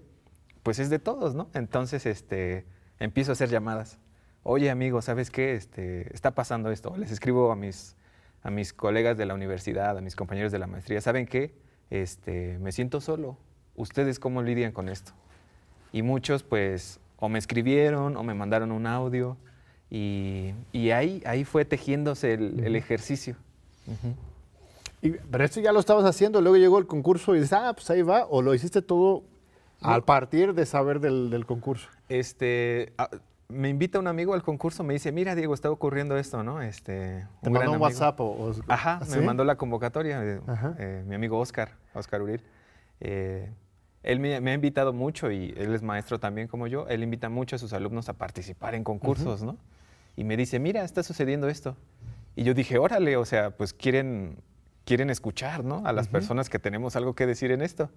[0.63, 1.50] pues es de todos, ¿no?
[1.54, 2.65] Entonces, este,
[3.00, 4.00] empiezo a hacer llamadas.
[4.41, 5.54] Oye, amigo, ¿sabes qué?
[5.54, 6.96] Este, está pasando esto.
[6.98, 7.96] Les escribo a mis
[8.45, 11.51] a mis colegas de la universidad, a mis compañeros de la maestría, ¿saben qué?
[11.89, 13.38] Este, me siento solo.
[13.75, 15.13] ¿Ustedes cómo lidian con esto?
[15.91, 19.36] Y muchos pues o me escribieron o me mandaron un audio
[19.89, 20.53] y,
[20.91, 23.36] ahí, ahí fue tejiéndose el, ejercicio.
[25.01, 27.89] y, pero esto ya lo estabas haciendo, luego llegó el concurso y dices, ah, pues
[27.89, 29.23] ahí va, o lo hiciste todo
[29.81, 31.89] al partir de saber del, del concurso.
[32.10, 32.93] Este,
[33.47, 36.62] me invita un amigo al concurso, me dice, mira Diego, está ocurriendo esto, ¿no?
[36.62, 38.19] Este, ¿Te mandó un WhatsApp?
[38.19, 42.41] O, Ajá, me mandó la convocatoria, eh, mi amigo Oscar, Oscar Uriel.
[42.99, 43.51] Eh,
[44.03, 47.55] él me, ha invitado mucho y él es maestro también como yo, él invita mucho
[47.55, 49.58] a sus alumnos a participar en concursos, ¿no?
[50.15, 51.75] Y me dice, mira, está sucediendo esto.
[52.36, 54.38] Y yo dije, órale, o sea, pues quieren,
[54.86, 55.81] quieren escuchar, ¿no?
[55.86, 57.89] A las personas que tenemos algo que decir en esto.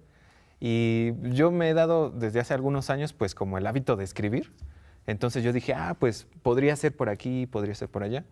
[0.59, 4.51] Y yo me he dado desde hace algunos años, pues como el hábito de escribir.
[5.09, 8.25] Entonces yo dije, ah, pues podría ser por aquí, podría ser por allá.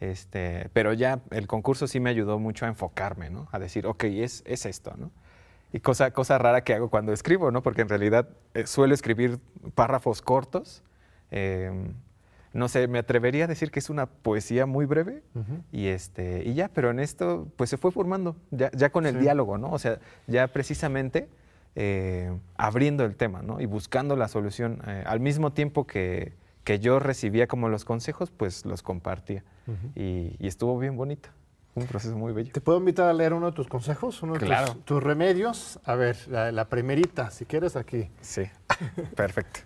[0.00, 3.48] Este, pero ya el concurso sí me ayudó mucho a enfocarme, ¿no?
[3.52, 5.10] A decir, ok, es, es esto, ¿no?
[5.72, 7.62] Y cosa, cosa rara que hago cuando escribo, ¿no?
[7.62, 9.38] Porque en realidad eh, suelo escribir
[9.74, 10.82] párrafos cortos.
[11.30, 11.94] Em,
[12.52, 15.22] no sé, me atrevería a decir que es una poesía muy breve
[15.70, 19.18] y, este, y ya, pero en esto pues se fue formando, ya, ya con el
[19.20, 19.70] diálogo, ¿no?
[19.70, 21.28] O sea, ya precisamente
[21.74, 23.60] eh, abriendo el tema ¿no?
[23.60, 24.82] y buscando la solución.
[24.86, 29.44] Eh, al mismo tiempo que, que, yo recibía como los consejos, pues los compartía.
[29.94, 31.30] y, estuvo bien bonito.
[31.74, 32.52] Un proceso muy bello.
[32.52, 34.22] ¿Te puedo invitar a leer uno de tus consejos?
[34.22, 34.74] Uno de claro.
[34.84, 35.80] tus, remedios.
[35.84, 38.10] A ver, la, primerita, si quieres, aquí.
[38.20, 38.42] Sí,
[39.16, 39.60] perfecto.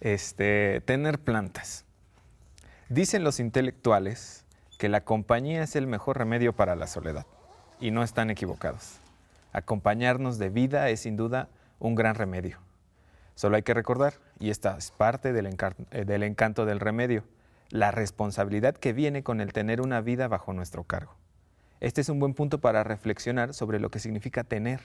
[0.00, 1.84] Este, tener plantas.
[2.88, 4.44] Dicen los intelectuales
[4.78, 7.26] que la compañía es el mejor remedio para la soledad.
[7.78, 8.98] Y no están equivocados.
[9.56, 12.58] Acompañarnos de vida es sin duda un gran remedio.
[13.36, 17.24] Solo hay que recordar, y esta es parte del, eh, del encanto del remedio,
[17.70, 21.14] la responsabilidad que viene con el tener una vida bajo nuestro cargo.
[21.80, 24.82] Este es un buen punto para reflexionar sobre lo que significa tener.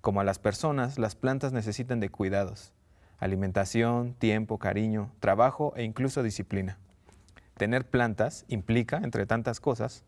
[0.00, 2.72] Como a las personas, las plantas necesitan de cuidados,
[3.20, 6.78] alimentación, tiempo, cariño, trabajo e incluso disciplina.
[7.56, 10.02] Tener plantas implica, entre tantas cosas,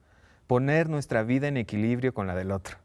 [0.48, 2.78] poner nuestra vida en equilibrio con la del otro.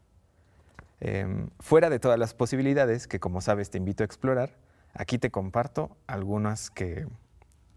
[1.04, 4.50] Em, fuera de todas las posibilidades que, como sabes, te invito a explorar,
[4.94, 7.08] aquí te comparto algunas que,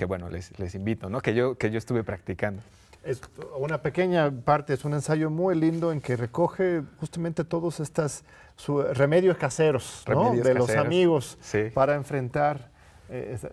[0.07, 1.21] bueno, les, invito, ¿no?
[1.21, 2.61] que, yo, que yo estuve practicando.
[3.03, 3.21] Es
[3.57, 8.23] una pequeña parte, es un ensayo muy lindo en que recoge justamente todos estos
[8.93, 11.39] remedios caseros de los amigos
[11.73, 12.74] para enfrentar eh,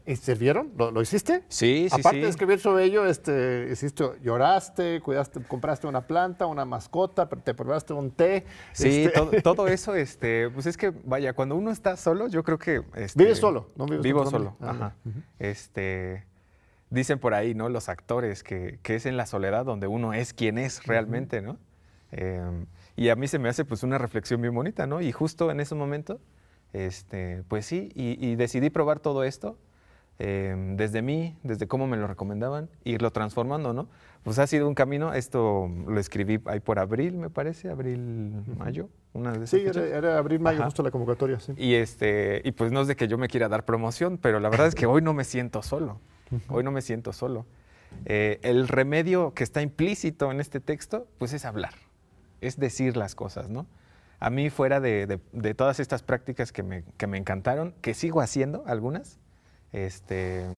[0.06, 0.72] ¿Y sirvieron?
[0.76, 1.44] ¿Lo, hiciste?
[1.48, 6.64] Sí, sí, Aparte de escribir sobre ello, este, hiciste, lloraste, cuidaste, compraste una planta, una
[6.64, 8.44] mascota, te probaste un té.
[8.72, 12.58] Sí, este todo, eso, este, pues es que, vaya, cuando uno está solo, yo creo
[12.58, 12.82] que...
[12.94, 13.70] Este, ¿Vives solo?
[13.76, 14.94] ¿No vivo solo, ah, ajá.
[15.38, 16.24] Este,
[16.90, 17.68] dicen por ahí, ¿no?
[17.68, 21.58] Los actores, que, que, es en la soledad donde uno es quien es realmente, ¿no?
[22.10, 25.00] Em, y a mí se me hace pues una reflexión bien bonita, ¿no?
[25.00, 26.20] Y justo en ese momento
[26.72, 29.58] este, pues sí, y, decidí probar todo esto
[30.18, 33.88] em, desde mí, desde cómo me lo recomendaban, irlo transformando, ¿no?
[34.22, 38.88] Pues ha sido un camino, esto lo escribí ahí por abril, me parece, abril, mayo,
[39.12, 41.52] una de Sí, era, abril, mayo, justo la convocatoria, sí.
[41.56, 44.48] Y, este, y pues no es de que yo me quiera dar promoción, pero la
[44.48, 46.00] verdad es que hoy no me siento solo,
[46.48, 47.44] hoy no me siento solo.
[48.06, 51.74] Eh, el remedio que está implícito en este texto, pues es hablar,
[52.40, 53.66] es decir las cosas, ¿no?
[54.22, 55.18] A mí fuera de,
[55.56, 56.84] todas estas prácticas que me,
[57.18, 59.18] encantaron, que sigo haciendo algunas,
[59.72, 60.54] este,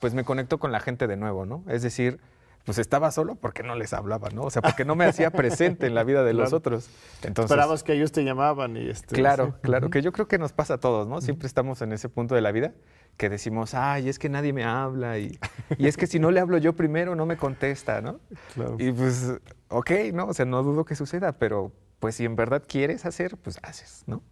[0.00, 1.62] pues me conecto con la gente de nuevo, ¿no?
[1.68, 2.20] Es decir,
[2.64, 4.44] pues estaba solo porque no les hablaba, ¿no?
[4.44, 6.88] O sea, porque no me hacía presente en la vida de los otros.
[7.22, 10.54] Entonces, Esperabas que ellos te llamaban y este, Claro, claro, que yo creo que nos
[10.54, 11.20] pasa a todos, ¿no?
[11.20, 12.72] Siempre estamos en ese punto de la vida
[13.18, 15.38] que decimos, ay, es que nadie me habla y,
[15.76, 18.20] y es que si no le hablo yo primero no me contesta, ¿no?
[18.54, 18.76] Claro.
[18.78, 19.34] Y pues,
[19.68, 20.28] ok, ¿no?
[20.28, 24.02] O sea, no dudo que suceda, pero pues si en verdad quieres hacer, pues haces,
[24.08, 24.22] ¿no?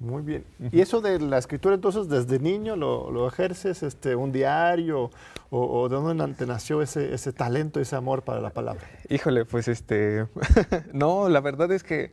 [0.00, 0.44] Muy bien.
[0.72, 5.12] ¿Y eso de la escritura entonces desde niño lo, ejerces, este, un diario
[5.50, 8.82] o, de dónde nació ese, ese talento, ese amor para la palabra?
[9.08, 10.26] Híjole, pues este,
[10.92, 12.10] no, la verdad es que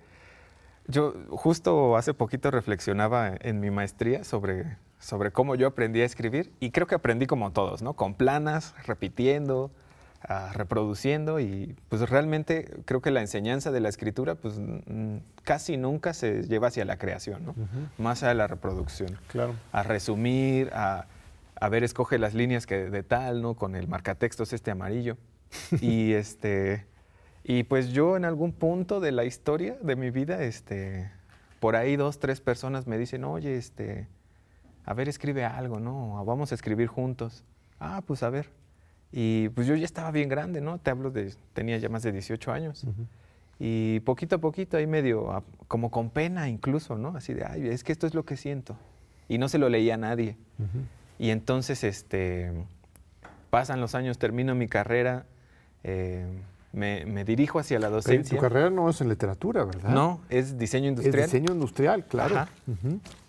[0.85, 6.51] yo justo hace poquito reflexionaba en mi maestría sobre, sobre cómo yo aprendí a escribir
[6.59, 7.95] y creo que aprendí como todos, ¿no?
[7.95, 9.71] Con planas, repitiendo,
[10.53, 14.55] reproduciendo y pues realmente creo que la enseñanza de la escritura pues
[15.43, 17.55] casi nunca se lleva hacia la creación, ¿no?
[17.97, 19.17] Más a la reproducción.
[19.27, 19.55] Claro.
[19.71, 21.05] A resumir, a,
[21.55, 23.53] a, ver, escoge las líneas que de tal, ¿no?
[23.53, 25.17] Con el marcatextos este amarillo.
[25.81, 26.85] y este
[27.49, 31.09] y pues yo en algún punto de la historia de mi vida, este,
[31.61, 34.09] por ahí dos, tres personas me dicen, oye, este,
[34.83, 36.25] a ver, escribe algo, ¿no?
[36.25, 37.45] Vamos a escribir juntos.
[37.79, 38.49] Ah, pues a ver.
[39.11, 40.79] Y pues yo ya estaba bien grande, ¿no?
[40.79, 42.85] Te hablo de, tenía ya más de 18 años.
[43.59, 47.15] Y poquito a poquito ahí medio, como con pena incluso, ¿no?
[47.15, 48.77] Así de, ay, es que esto es lo que siento.
[49.27, 50.37] Y no se lo leía a nadie.
[51.19, 52.51] Y entonces, este,
[53.49, 55.25] pasan los años, termino mi carrera,
[55.83, 56.25] eh,
[56.73, 58.37] me, dirijo hacia la docencia.
[58.37, 59.89] tu carrera no es en literatura, ¿verdad?
[59.89, 61.19] No, es diseño industrial.
[61.19, 62.45] Es diseño industrial, claro.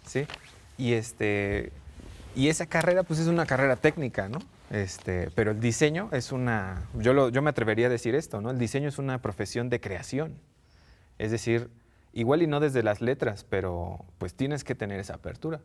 [0.04, 0.26] Sí.
[0.76, 1.72] Y, este,
[2.36, 4.38] y esa carrera, pues es una carrera técnica, ¿no?
[4.70, 8.50] Este, pero el diseño es una, yo, yo me atrevería a decir esto, ¿no?
[8.50, 10.38] El diseño es una profesión de creación.
[11.18, 11.70] Es decir,
[12.12, 15.60] igual y no desde las letras, pero pues tienes que tener esa apertura.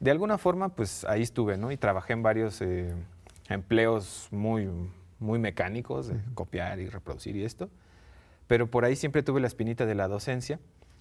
[0.00, 1.70] De alguna forma, pues ahí estuve, ¿no?
[1.70, 2.94] Y trabajé en varios eh,
[3.48, 4.68] empleos muy,
[5.18, 7.68] muy mecánicos, de copiar y reproducir y esto.
[8.46, 10.58] Pero por ahí siempre tuve la espinita de la docencia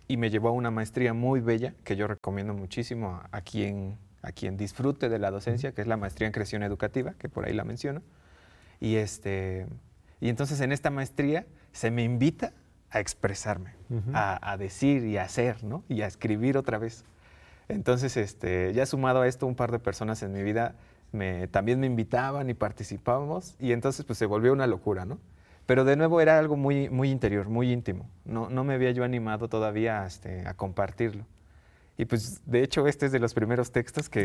[0.08, 4.32] y me llevó a una maestría muy bella que yo recomiendo muchísimo a quien a
[4.32, 7.54] quien disfrute de la docencia, que es la maestría en creación educativa, que por ahí
[7.54, 8.02] la menciono.
[8.80, 9.68] Y, este,
[10.20, 12.54] y entonces en esta maestría se me invita
[12.92, 13.76] a expresarme,
[14.14, 15.84] a, decir y a hacer, ¿no?
[15.88, 17.06] Y a escribir otra vez.
[17.68, 20.76] Entonces, este, ya sumado a esto, un par de personas en mi vida
[21.12, 25.20] me, también me invitaban y participábamos, y entonces pues se volvió una locura, ¿no?
[25.68, 28.10] Pero de nuevo era algo muy, muy interior, muy íntimo.
[28.26, 31.26] No, no me había yo animado todavía este, a compartirlo.
[32.00, 34.24] Y pues, de hecho, este es de los primeros textos que,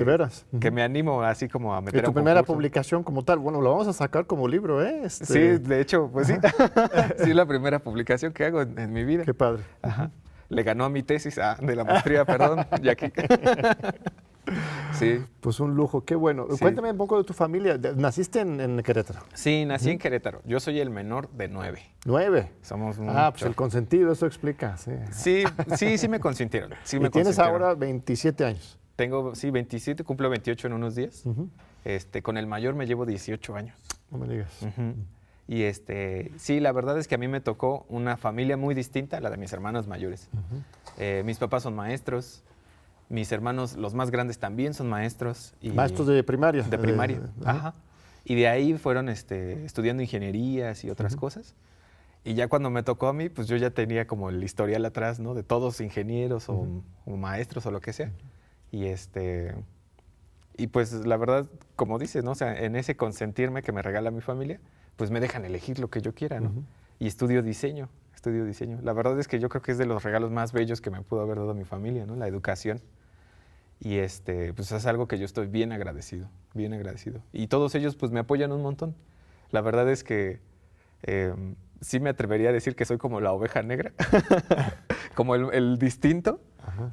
[0.60, 2.02] que me animo así como a meter.
[2.02, 3.40] ¿Y tu primera publicación como tal?
[3.40, 5.00] Bueno, lo vamos a sacar como libro, ¿eh?
[5.02, 5.26] Este...
[5.26, 6.34] Sí, de hecho, pues sí.
[7.24, 9.24] sí, es la primera publicación que hago en, mi vida.
[9.24, 9.64] Qué padre.
[9.82, 10.12] Ajá.
[10.50, 13.06] Le ganó a mi tesis ah, de la maestría, perdón, y aquí.
[14.92, 15.22] Sí.
[15.40, 16.46] Pues un lujo, qué bueno.
[16.60, 17.78] Cuéntame un poco de tu familia.
[17.96, 19.20] ¿Naciste en, Querétaro?
[19.34, 20.40] Sí, nací en Querétaro.
[20.44, 21.82] Yo soy el menor de nueve.
[22.04, 22.52] ¿Nueve?
[22.62, 24.76] Somos Ah, pues el consentido, eso explica.
[24.76, 25.44] Sí,
[25.76, 26.70] sí, sí, me consintieron.
[26.84, 28.78] Sí y tienes ahora 27 años.
[28.96, 31.24] Tengo, sí, 27, cumplo 28 en unos días.
[31.84, 33.76] este, con el mayor me llevo 18 años.
[34.10, 34.64] No me digas.
[35.46, 39.18] Y este, sí, la verdad es que a mí me tocó una familia muy distinta
[39.18, 40.30] a la de mis hermanos mayores.
[40.96, 42.44] Eh, mis papás son maestros,
[43.08, 45.54] mis hermanos, los más grandes también son maestros.
[45.60, 46.62] Y maestros de primaria.
[46.62, 47.74] De primaria, ajá.
[48.24, 51.54] Y de ahí fueron este, estudiando ingenierías y otras cosas.
[52.24, 55.20] Y ya cuando me tocó a mí, pues yo ya tenía como el historial atrás,
[55.20, 55.34] ¿no?
[55.34, 56.66] De todos ingenieros o,
[57.06, 58.10] maestros o lo que sea.
[58.72, 59.54] Y este...
[60.56, 62.30] Y pues la verdad, como dices, ¿no?
[62.30, 64.60] O sea, en ese consentirme que me regala mi familia,
[64.96, 66.52] pues me dejan elegir lo que yo quiera, ¿no?
[66.98, 67.90] Y estudio diseño,
[68.24, 68.78] estudio diseño.
[68.82, 71.02] La verdad es que yo creo que es de los regalos más bellos que me
[71.02, 72.16] pudo haber dado mi familia, ¿no?
[72.16, 72.80] La educación.
[73.80, 77.20] Y este, pues es algo que yo estoy bien agradecido, bien agradecido.
[77.32, 78.94] Y todos ellos pues me apoyan un montón.
[79.50, 80.40] La verdad es que
[81.02, 83.92] em, sí me atrevería a decir que soy como la oveja negra,
[85.14, 86.40] como el, distinto,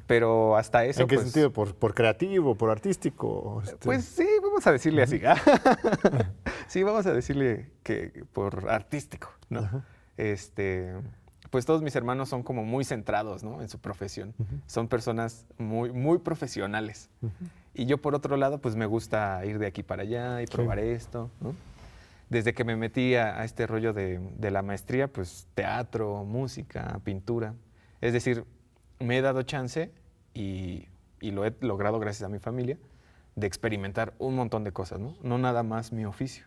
[0.06, 1.00] pero hasta eso...
[1.00, 1.50] ¿En qué pues sentido?
[1.50, 3.62] ¿Por, creativo, por artístico?
[3.64, 3.76] Este?
[3.76, 5.18] Pues sí, vamos a decirle así.
[6.66, 9.82] sí, vamos a decirle que por artístico, ¿no?
[10.18, 10.92] Este
[11.52, 13.60] pues todos mis hermanos son como muy centrados ¿no?
[13.60, 14.34] en su profesión.
[14.66, 17.10] Son personas muy, muy profesionales.
[17.74, 20.78] Y yo por otro lado, pues me gusta ir de aquí para allá y probar
[20.78, 21.30] esto.
[22.30, 27.54] Desde que me metí a, este rollo de, la maestría, pues teatro, música, pintura.
[28.00, 28.46] Es decir,
[28.98, 29.92] me he dado chance
[30.32, 30.88] y,
[31.20, 32.78] lo he logrado gracias a mi familia
[33.36, 35.18] de experimentar un montón de cosas, ¿no?
[35.22, 36.46] No nada más mi oficio,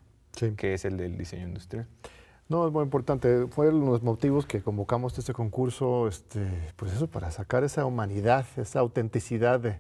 [0.58, 1.86] que es el del diseño industrial.
[2.48, 3.48] No, es muy importante.
[3.48, 8.80] Fueron los motivos que convocamos este concurso, este, pues eso, para sacar esa humanidad, esa
[8.80, 9.80] autenticidad de,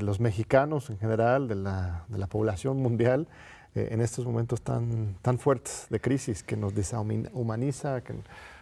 [0.00, 3.26] los mexicanos en general, de la, población mundial,
[3.74, 8.14] eh, en estos momentos tan, tan fuertes de crisis que nos deshumaniza, que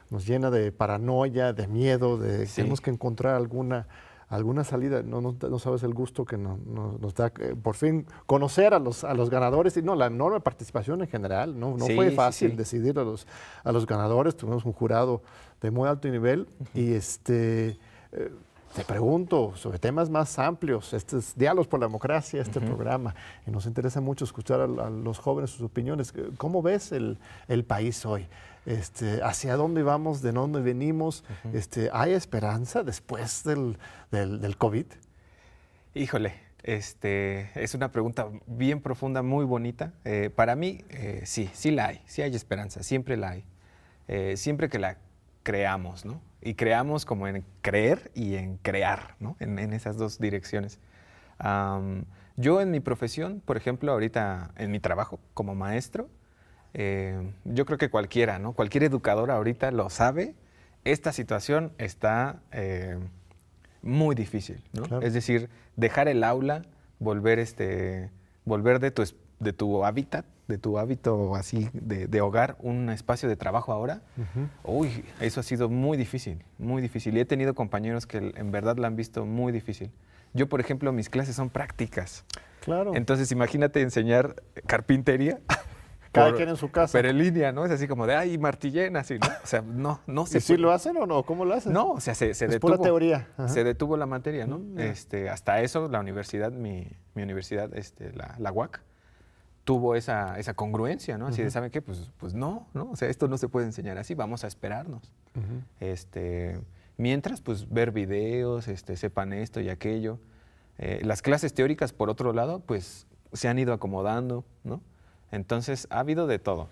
[0.08, 3.86] nos llena de paranoia, de miedo, de tenemos que encontrar alguna
[4.28, 8.78] alguna salida, no, no, sabes el gusto que nos da eh, por fin conocer a
[8.78, 12.56] los, a los ganadores y no, la enorme participación en general, no, no fue fácil
[12.56, 13.26] decidir a los,
[13.62, 15.22] a los ganadores, tuvimos un jurado
[15.60, 17.78] de muy alto nivel y este...
[18.12, 18.32] Eh,
[18.74, 23.14] te pregunto sobre temas más amplios, este es Diálogos por la Democracia, este programa,
[23.46, 26.12] y nos interesa mucho escuchar a, los jóvenes sus opiniones.
[26.36, 27.16] ¿Cómo ves el,
[27.48, 28.26] el país hoy?
[28.66, 31.24] Este, hacia dónde vamos, de dónde venimos.
[31.52, 33.78] este, ¿Hay esperanza después del,
[34.10, 34.86] del, COVID?
[35.94, 39.92] Híjole, este, es una pregunta bien profunda, muy bonita.
[40.04, 43.44] Eh, para mí, eh, sí, sí la hay, sí hay esperanza, siempre la hay.
[44.08, 44.98] Eh, siempre que la
[45.44, 46.20] creamos, ¿no?
[46.42, 49.36] Y creamos como en creer y en crear, ¿no?
[49.38, 50.80] En, esas dos direcciones.
[52.36, 56.08] yo en mi profesión, por ejemplo, ahorita en mi trabajo como maestro,
[56.78, 58.52] eh, yo creo que cualquiera, ¿no?
[58.52, 60.34] Cualquier educador ahorita lo sabe.
[60.84, 62.98] Esta situación está eh,
[63.80, 65.00] muy difícil, ¿no?
[65.00, 66.66] Es decir, dejar el aula,
[66.98, 68.10] volver, este,
[68.44, 69.04] volver de, tu,
[69.40, 74.02] de tu hábitat, de tu hábito así de, hogar, un espacio de trabajo ahora,
[74.62, 77.16] uy, eso ha sido muy difícil, muy difícil.
[77.16, 79.90] Y he tenido compañeros que en verdad la han visto muy difícil.
[80.34, 82.26] Yo, por ejemplo, mis clases son prácticas.
[82.60, 82.94] Claro.
[82.94, 85.40] Entonces, imagínate enseñar carpintería
[86.16, 86.92] cada quien en su casa.
[86.92, 87.64] Pero en línea, ¿no?
[87.64, 89.26] Es así como de, ay, martillen, así, ¿no?
[89.42, 91.22] O sea, no, no se ¿Y si lo hacen o no?
[91.22, 91.72] ¿Cómo lo hacen?
[91.72, 92.72] No, o sea, se, se es detuvo.
[92.72, 93.28] Pura teoría.
[93.46, 94.58] Se detuvo la materia, ¿no?
[94.58, 98.80] Mm, este, hasta eso, la universidad, mi, mi universidad, este, la, la UAC,
[99.64, 101.26] tuvo esa, esa congruencia, ¿no?
[101.26, 101.82] Así de, ¿saben qué?
[101.82, 102.90] Pues, pues no, ¿no?
[102.90, 105.12] O sea, esto no se puede enseñar así, vamos a esperarnos.
[105.80, 106.60] este,
[106.96, 110.20] mientras, pues, ver videos, este, sepan esto y aquello.
[110.78, 114.80] Eh, las clases teóricas, por otro lado, pues, se han ido acomodando, ¿no?
[115.32, 116.68] Entonces, ha habido de todo.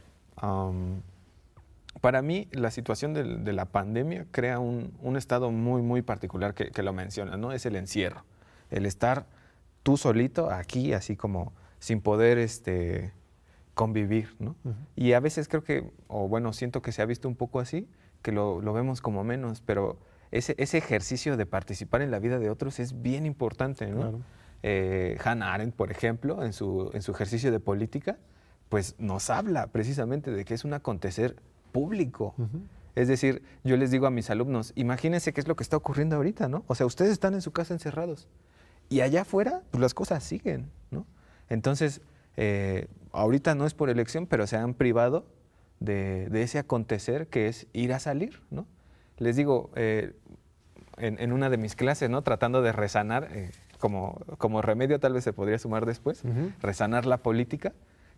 [2.01, 6.93] para mí, la situación de, la pandemia crea un, estado muy, muy particular que, lo
[6.93, 7.53] menciona, ¿no?
[7.53, 8.25] Es el encierro.
[8.71, 9.27] El estar
[9.83, 13.13] tú solito aquí, así como sin poder este,
[13.75, 14.57] convivir, ¿no?
[14.97, 17.89] Y a veces creo que, o bueno, siento que se ha visto un poco así,
[18.23, 19.99] que lo, vemos como menos, pero
[20.31, 24.23] ese, ese, ejercicio de participar en la vida de otros es bien importante, ¿no?
[24.67, 28.17] Eh, Hannah Arendt, por ejemplo, en su, en su ejercicio de política,
[28.75, 31.37] pues nos habla precisamente de que es un acontecer
[31.71, 32.35] público.
[32.97, 36.17] Es decir, yo les digo a mis alumnos, imagínense qué es lo que está ocurriendo
[36.17, 36.65] ahorita, ¿no?
[36.67, 38.27] O sea, ustedes están en su casa encerrados
[38.89, 41.07] y allá afuera, pues las cosas siguen, ¿no?
[41.49, 42.01] Entonces,
[42.37, 45.25] eh, ahorita no es por elección, pero se han privado
[45.79, 48.67] de, ese acontecer que es ir a salir, ¿no?
[49.19, 50.17] Les digo, eh,
[50.97, 52.23] en, una de mis clases, ¿no?
[52.23, 56.25] Tratando de resanar, eh, como, como remedio tal vez se podría sumar después,
[56.61, 57.73] resanar la política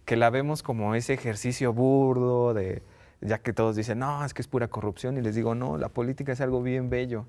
[0.06, 2.82] que la vemos como ese ejercicio burdo de,
[3.20, 5.88] ya que todos dicen, no, es que es pura corrupción, y les digo, no, la
[5.90, 7.26] política es algo bien bello.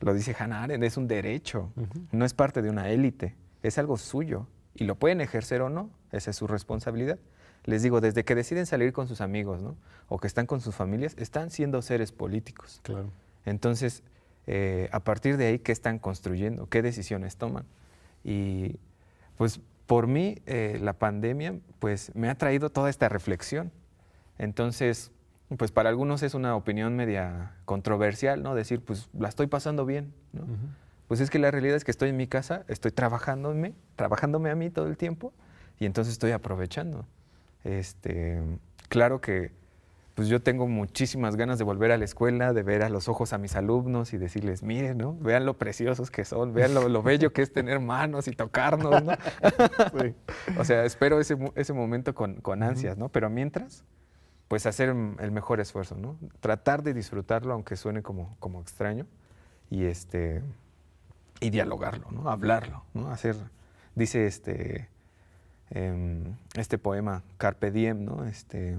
[0.00, 1.70] Lo dice Hannah Arendt, es un derecho,
[2.12, 5.90] no es parte de una élite, es algo suyo, y lo pueden ejercer o no,
[6.10, 7.18] esa es su responsabilidad.
[7.64, 9.76] Les digo, desde que deciden salir con sus amigos, ¿no?
[10.08, 12.80] O que están con sus familias, están siendo seres políticos.
[12.82, 13.10] Claro.
[13.44, 14.02] Entonces,
[14.46, 16.68] eh, a partir de ahí, ¿qué están construyendo?
[16.68, 17.64] ¿Qué decisiones toman?
[18.22, 18.76] Y
[19.36, 23.72] pues por mí eh, la pandemia pues me ha traído toda esta reflexión.
[24.38, 25.12] Entonces,
[25.56, 28.54] pues para algunos es una opinión media controversial, ¿no?
[28.54, 30.44] Decir, pues la estoy pasando bien, ¿no?
[31.08, 34.56] Pues es que la realidad es que estoy en mi casa, estoy trabajándome, trabajándome a
[34.56, 35.32] mí todo el tiempo
[35.78, 37.06] y entonces estoy aprovechando.
[37.62, 38.42] Este,
[38.88, 39.52] claro que
[40.16, 43.34] pues yo tengo muchísimas ganas de volver a la escuela, de ver a los ojos
[43.34, 45.14] a mis alumnos y decirles, miren, ¿no?
[45.18, 49.12] Vean lo preciosos que son, vean lo, bello que es tener manos y tocarnos, ¿no?
[50.58, 53.10] o sea, espero ese, ese momento con, con ansias, ¿no?
[53.10, 53.84] Pero mientras,
[54.48, 56.16] pues hacer el mejor esfuerzo, ¿no?
[56.40, 59.06] Tratar de disfrutarlo, aunque suene como, como extraño,
[59.68, 60.42] y, este,
[61.40, 62.30] y dialogarlo, ¿no?
[62.30, 63.10] Hablarlo, ¿no?
[63.10, 63.36] Hacer,
[63.94, 64.88] dice este,
[65.68, 68.24] em, este poema, Carpe Diem, ¿no?
[68.24, 68.78] Este,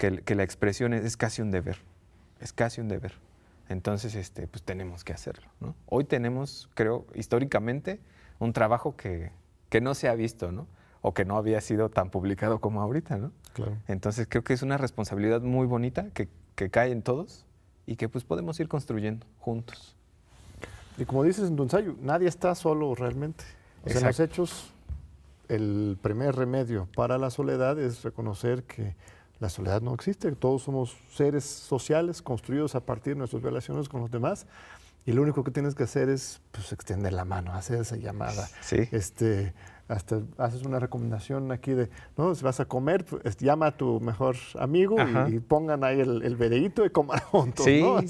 [0.00, 1.76] que, la expresión es, casi un deber,
[2.40, 3.12] es casi un deber.
[3.68, 5.46] Entonces, este, pues tenemos que hacerlo.
[5.60, 5.74] ¿no?
[5.86, 8.00] Hoy tenemos, creo, históricamente,
[8.38, 9.30] un trabajo que,
[9.68, 10.66] que, no se ha visto, ¿no?
[11.02, 13.32] O que no había sido tan publicado como ahorita, ¿no?
[13.52, 13.76] Claro.
[13.88, 17.44] Entonces, creo que es una responsabilidad muy bonita que, que cae en todos
[17.86, 19.96] y que pues podemos ir construyendo juntos.
[20.96, 23.44] Y como dices en tu ensayo, nadie está solo realmente.
[23.84, 24.72] en los hechos,
[25.48, 28.94] el primer remedio para la soledad es reconocer que
[29.40, 34.02] la soledad no existe, todos somos seres sociales construidos a partir de nuestras relaciones con
[34.02, 34.46] los demás
[35.06, 38.48] y lo único que tienes que hacer es pues, extender la mano, hacer esa llamada.
[38.60, 38.88] Sí.
[38.92, 39.54] Este,
[39.88, 43.98] hasta haces una recomendación aquí de, no, si vas a comer, pues, llama a tu
[43.98, 44.96] mejor amigo
[45.28, 47.64] y, pongan ahí el, el y coman juntos.
[47.64, 47.80] Sí.
[47.82, 48.00] ¿no?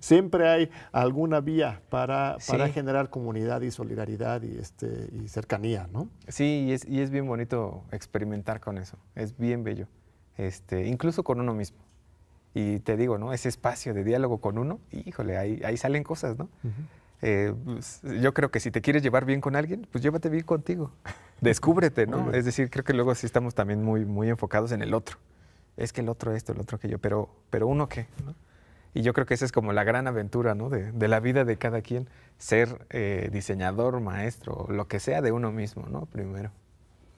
[0.00, 6.08] siempre hay alguna vía para, para generar comunidad y solidaridad y, este, y cercanía, ¿no?
[6.26, 9.86] Sí, y es, y es bien bonito experimentar con eso, es bien bello.
[10.40, 11.78] Este, incluso con uno mismo.
[12.54, 13.34] Y te digo, ¿no?
[13.34, 16.48] Ese espacio de diálogo con uno, híjole, ahí, ahí salen cosas, ¿no?
[17.20, 20.44] Eh, pues, yo creo que si te quieres llevar bien con alguien, pues llévate bien
[20.44, 20.92] contigo.
[21.42, 22.32] Descúbrete, ¿no?
[22.32, 25.18] es decir, creo que luego sí estamos también muy, muy enfocados en el otro.
[25.76, 28.34] Es que el otro esto, el otro aquello, pero, pero uno qué, ¿no?
[28.92, 30.68] Y yo creo que esa es como la gran aventura, ¿no?
[30.70, 35.32] De, de la vida de cada quien, ser eh, diseñador, maestro, lo que sea de
[35.32, 36.06] uno mismo, ¿no?
[36.06, 36.50] Primero.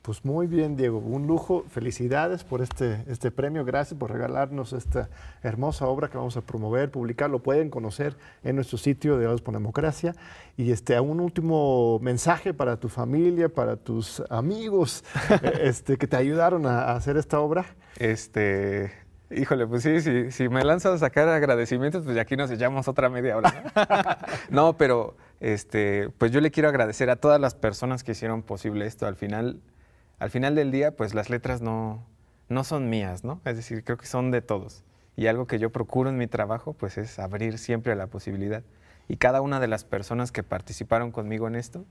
[0.03, 1.65] Pues muy bien, Diego, un lujo.
[1.69, 3.65] Felicidades por este, este premio.
[3.65, 5.09] Gracias por regalarnos esta
[5.45, 7.31] hermosa obra que vamos a promover, publicar.
[7.31, 10.17] Lo pueden conocer en nuestro sitio de Diálogos por Democracia.
[10.57, 15.05] Y este, un último mensaje para tu familia, para tus amigos
[15.41, 17.65] eh, este, que te ayudaron a, hacer esta obra.
[17.97, 18.91] Este,
[19.31, 23.09] Híjole, pues sí, sí, si me lanzas a sacar agradecimientos, pues aquí nos echamos otra
[23.09, 24.19] media hora.
[24.51, 24.77] ¿no?
[24.77, 29.07] pero este, pues yo le quiero agradecer a todas las personas que hicieron posible esto.
[29.07, 29.61] Al final,
[30.23, 32.07] al final del día, pues las letras no,
[32.49, 33.41] no son mías, ¿no?
[33.45, 34.85] Es decir, creo que son de todos.
[35.17, 38.63] Y algo que yo procuro en mi trabajo, pues es abrir siempre la posibilidad.
[39.09, 41.85] Y cada una de las personas que participaron conmigo en esto,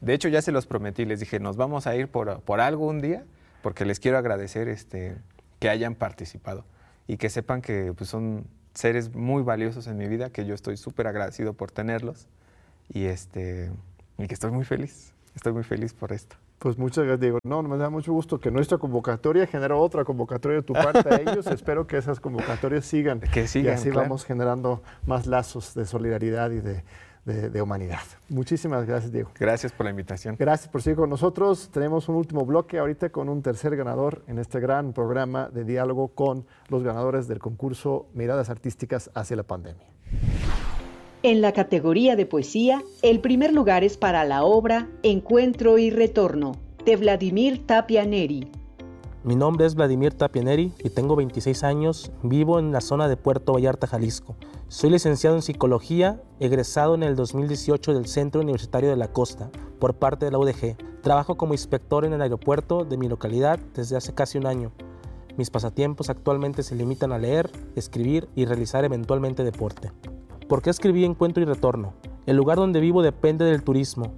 [0.00, 2.88] de hecho ya se los prometí, les dije, nos vamos a ir por, por algo
[2.88, 3.22] un día,
[3.62, 5.16] porque les quiero agradecer este,
[5.60, 6.64] que hayan participado
[7.06, 10.76] y que sepan que pues, son seres muy valiosos en mi vida, que yo estoy
[10.76, 12.26] súper agradecido por tenerlos
[12.92, 13.70] y, este,
[14.18, 16.36] y que estoy muy feliz, estoy muy feliz por esto.
[16.58, 17.38] Pues muchas gracias, Diego.
[17.44, 21.16] No, me da mucho gusto que nuestra convocatoria genere otra convocatoria de tu parte a
[21.16, 21.46] ellos.
[21.46, 23.20] Espero que esas convocatorias sigan.
[23.20, 26.82] Que sigan, Y así vamos generando más lazos de solidaridad y de,
[27.60, 28.00] humanidad.
[28.28, 29.30] Muchísimas gracias, Diego.
[29.38, 30.36] Gracias por la invitación.
[30.38, 31.70] Gracias por seguir con nosotros.
[31.72, 36.08] Tenemos un último bloque ahorita con un tercer ganador en este gran programa de diálogo
[36.08, 39.86] con los ganadores del concurso Miradas Artísticas hacia la pandemia.
[41.26, 46.52] En la categoría de poesía, el primer lugar es para la obra Encuentro y Retorno,
[46.84, 48.48] de Vladimir Tapia Neri.
[49.24, 53.16] Mi nombre es Vladimir Tapia Neri y tengo 26 años, vivo en la zona de
[53.16, 54.36] Puerto Vallarta, Jalisco.
[54.68, 59.50] Soy licenciado en Psicología, egresado en el 2018 del Centro Universitario de la Costa,
[59.80, 60.76] por parte de la UDG.
[61.02, 64.70] Trabajo como inspector en el aeropuerto de mi localidad desde hace casi un año.
[65.36, 69.90] Mis pasatiempos actualmente se limitan a leer, escribir y realizar eventualmente deporte.
[70.48, 71.94] ¿Por qué escribí Encuentro y Retorno?
[72.24, 74.12] El lugar donde vivo depende del turismo.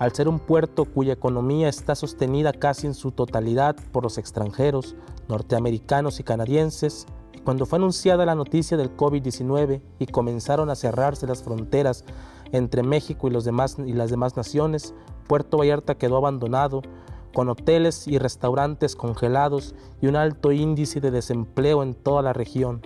[0.00, 4.96] Al ser un puerto cuya economía está sostenida casi en su totalidad por los extranjeros,
[5.28, 7.06] norteamericanos y canadienses,
[7.44, 12.04] cuando fue anunciada la noticia del COVID-19 y comenzaron a cerrarse las fronteras
[12.50, 14.92] entre México y, los demás, y las demás naciones,
[15.28, 16.82] Puerto Vallarta quedó abandonado,
[17.32, 22.82] con hoteles y restaurantes congelados y un alto índice de desempleo en toda la región.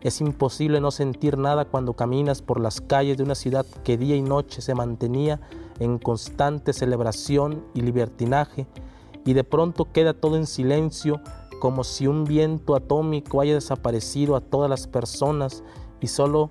[0.00, 4.14] Es imposible no sentir nada cuando caminas por las calles de una ciudad que día
[4.14, 5.40] y noche se mantenía
[5.80, 8.66] en constante celebración y libertinaje
[9.24, 11.20] y de pronto queda todo en silencio
[11.60, 15.64] como si un viento atómico haya desaparecido a todas las personas
[16.00, 16.50] y solo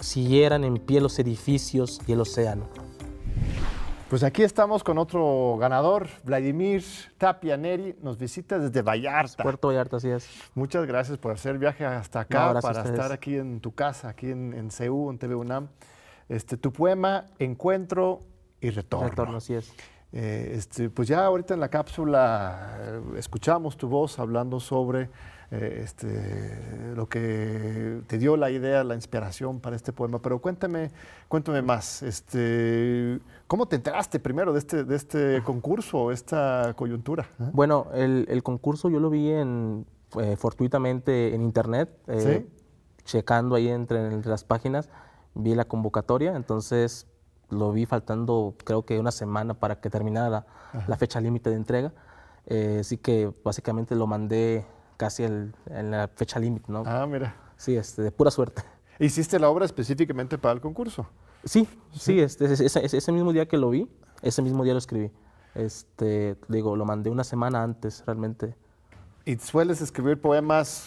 [0.00, 2.68] siguieran en pie los edificios y el océano.
[4.12, 6.84] Pues aquí estamos con otro ganador, Vladimir
[7.16, 9.42] Tapia Neri, nos visita desde Vallarta.
[9.42, 10.28] Puerto Vallarta, así es.
[10.54, 14.52] Muchas gracias por hacer viaje hasta acá, para estar aquí en tu casa, aquí en,
[14.52, 15.68] en CEU, en TV UNAM.
[16.28, 18.20] este, tu poema Encuentro
[18.60, 19.08] y Retorno.
[19.08, 19.72] Retorno, así es.
[20.12, 25.08] Eh, este, pues ya ahorita en la cápsula eh, escuchamos tu voz hablando sobre
[25.52, 30.90] este, lo que te dio la idea, la inspiración para este poema, pero cuéntame,
[31.28, 32.02] cuéntame más.
[32.02, 37.28] Este, ¿Cómo te enteraste primero de este, de este concurso, esta coyuntura?
[37.52, 39.86] Bueno, el, el concurso yo lo vi en,
[40.36, 41.90] fortuitamente en internet,
[43.04, 44.88] checando ahí entre, entre las páginas,
[45.34, 47.06] vi la convocatoria, entonces
[47.50, 50.46] lo vi faltando creo que una semana para que terminara
[50.88, 51.92] la, fecha límite de entrega.
[52.46, 54.64] Eh, así que básicamente lo mandé
[55.02, 55.52] casi en
[55.90, 56.84] la fecha límite, ¿no?
[56.86, 57.34] Ah, mira.
[57.56, 58.62] Sí, este, de pura suerte.
[59.00, 61.08] ¿Hiciste la obra específicamente para el concurso?
[61.44, 63.88] Sí, sí, este, ese, mismo día que lo vi,
[64.22, 65.10] ese mismo día lo escribí.
[65.56, 68.54] Este, digo, lo mandé una semana antes realmente.
[69.24, 70.86] ¿Y sueles escribir poemas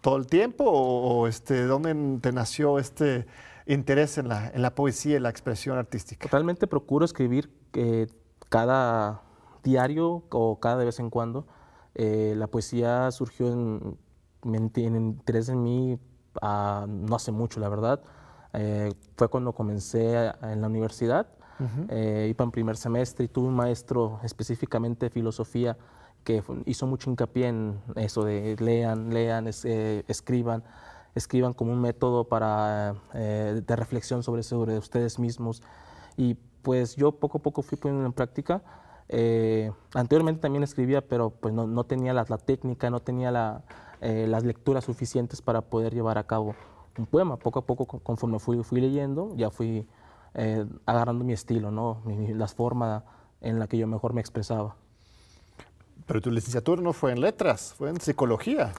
[0.00, 3.26] todo el tiempo o, este, dónde te nació este,
[3.66, 6.28] interés en la, en la poesía y la expresión artística?
[6.28, 8.08] Realmente procuro escribir eh,
[8.48, 9.22] cada
[9.62, 11.46] diario o cada de vez en cuando.
[11.98, 13.98] Eh, la poesía surgió en,
[14.44, 15.98] en, interés en mí
[16.40, 18.00] ah, no hace mucho, la verdad.
[18.54, 21.28] Eh, fue cuando comencé en la universidad,
[21.58, 25.76] iba en primer semestre y tuve un maestro específicamente de filosofía
[26.24, 30.64] que hizo mucho hincapié en eso de lean, lean, escriban
[31.18, 35.62] escriban como un método para, eh, de reflexión sobre, sobre ustedes mismos.
[36.16, 38.62] Y pues yo poco a poco fui poniendo en práctica.
[39.08, 43.62] Eh, anteriormente también escribía, pero pues no, no tenía la, la, técnica, no tenía la,
[44.00, 46.54] eh, las lecturas suficientes para poder llevar a cabo
[46.98, 47.36] un poema.
[47.36, 49.86] Poco a poco, conforme fui, fui leyendo, ya fui
[50.86, 52.00] agarrando mi estilo, ¿no?
[52.04, 53.02] Mi, las formas
[53.40, 54.76] en la que yo mejor me expresaba.
[56.06, 58.72] Pero tu licenciatura no fue en letras, fue en psicología.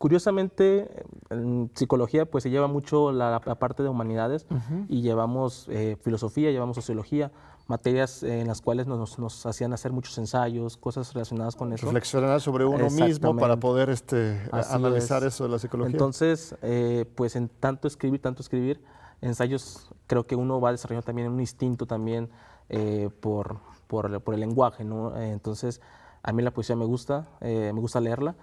[0.00, 4.46] Curiosamente, en psicología pues se lleva mucho la, parte de humanidades
[4.88, 7.30] y llevamos eh, filosofía, llevamos sociología,
[7.70, 11.86] materias en las cuales nos, hacían hacer muchos ensayos, cosas relacionadas con eso.
[11.86, 15.92] Reflexionar sobre uno mismo para poder este, analizar eso de la psicología.
[15.92, 18.82] Entonces, eh, pues en tanto escribir, tanto escribir,
[19.22, 22.28] ensayos creo que uno va desarrollando también un instinto también
[22.68, 25.16] eh, por, por, por, el lenguaje, ¿no?
[25.16, 25.80] entonces,
[26.22, 28.36] a mí la poesía me gusta, me gusta leerla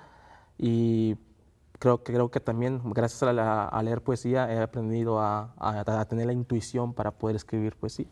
[0.57, 1.15] y
[1.79, 5.53] creo que, creo que también gracias a, leer poesía he aprendido a,
[6.09, 8.07] tener la intuición para poder escribir poesía.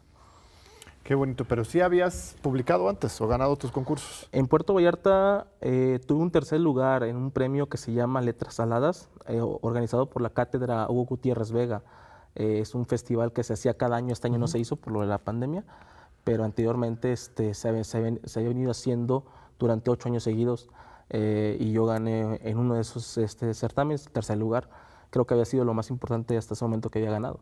[1.06, 4.28] Qué bonito, pero sí habías publicado antes o ganado tus concursos.
[4.32, 8.56] En Puerto Vallarta eh, tuve un tercer lugar en un premio que se llama Letras
[8.56, 11.84] Saladas, eh, organizado por la cátedra Hugo Gutiérrez Vega.
[12.34, 14.93] Eh, es un festival que se hacía cada año, este año no se hizo por
[14.93, 15.64] lo de la pandemia,
[16.24, 19.28] pero anteriormente este, se, se había venido haciendo
[19.60, 20.70] durante ocho años seguidos.
[21.12, 24.72] Eh, y yo gané en uno de esos este, certámenes, tercer lugar.
[25.12, 27.41] Creo que había sido lo más importante hasta ese momento que había ganado.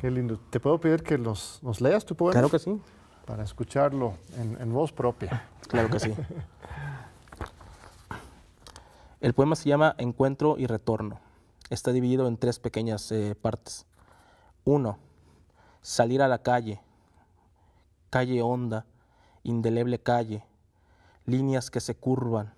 [0.00, 0.38] Qué lindo.
[0.50, 2.32] ¿Te puedo pedir que nos, nos leas tu poema?
[2.32, 2.80] Claro que sí.
[3.26, 5.48] Para escucharlo en, en voz propia.
[5.68, 6.14] Claro que sí.
[9.20, 11.18] El poema se llama Encuentro y Retorno.
[11.70, 13.86] Está dividido en tres pequeñas eh, partes.
[14.64, 14.98] Uno,
[15.82, 16.80] salir a la calle,
[18.10, 18.86] calle honda,
[19.42, 20.44] indeleble calle,
[21.26, 22.54] líneas que se curvan,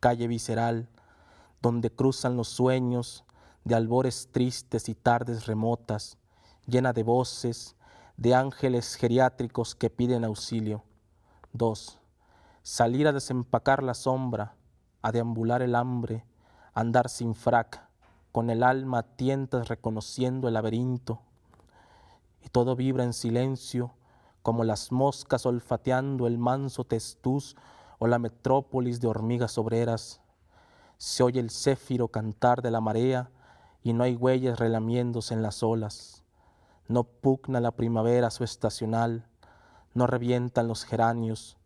[0.00, 0.88] calle visceral,
[1.60, 3.24] donde cruzan los sueños
[3.64, 6.16] de albores tristes y tardes remotas,
[6.70, 7.76] llena de voces,
[8.16, 10.84] de ángeles geriátricos que piden auxilio.
[11.52, 11.98] 2.
[12.62, 14.54] Salir a desempacar la sombra,
[15.02, 16.24] a deambular el hambre,
[16.74, 17.82] andar sin frac,
[18.32, 21.20] con el alma a tientas reconociendo el laberinto.
[22.44, 23.92] Y todo vibra en silencio,
[24.42, 27.56] como las moscas olfateando el manso testuz
[27.98, 30.20] o la metrópolis de hormigas obreras.
[30.96, 33.30] Se oye el céfiro cantar de la marea
[33.82, 36.22] y no hay huellas relamiéndose en las olas.
[36.90, 39.24] No pugna la primavera su estacional,
[39.94, 41.56] no revientan los geranios,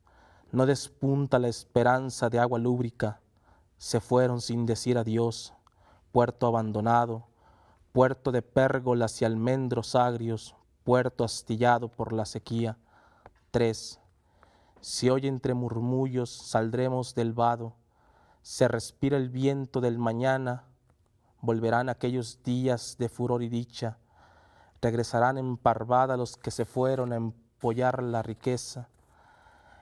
[0.53, 3.23] no despunta la esperanza de agua lúbrica.
[3.79, 5.55] Se fueron sin decir adiós,
[6.13, 7.27] puerto abandonado,
[7.93, 12.77] puerto de pérgolas y almendros agrios, puerto astillado por la sequía.
[13.51, 14.01] Tres.
[14.83, 17.73] Se oye entre murmullos, saldremos del vado,
[18.43, 20.65] se respira el viento del mañana,
[21.41, 23.97] volverán aquellos días de furor y dicha,
[24.85, 28.89] regresarán en parvada los que se fueron a empollar la riqueza,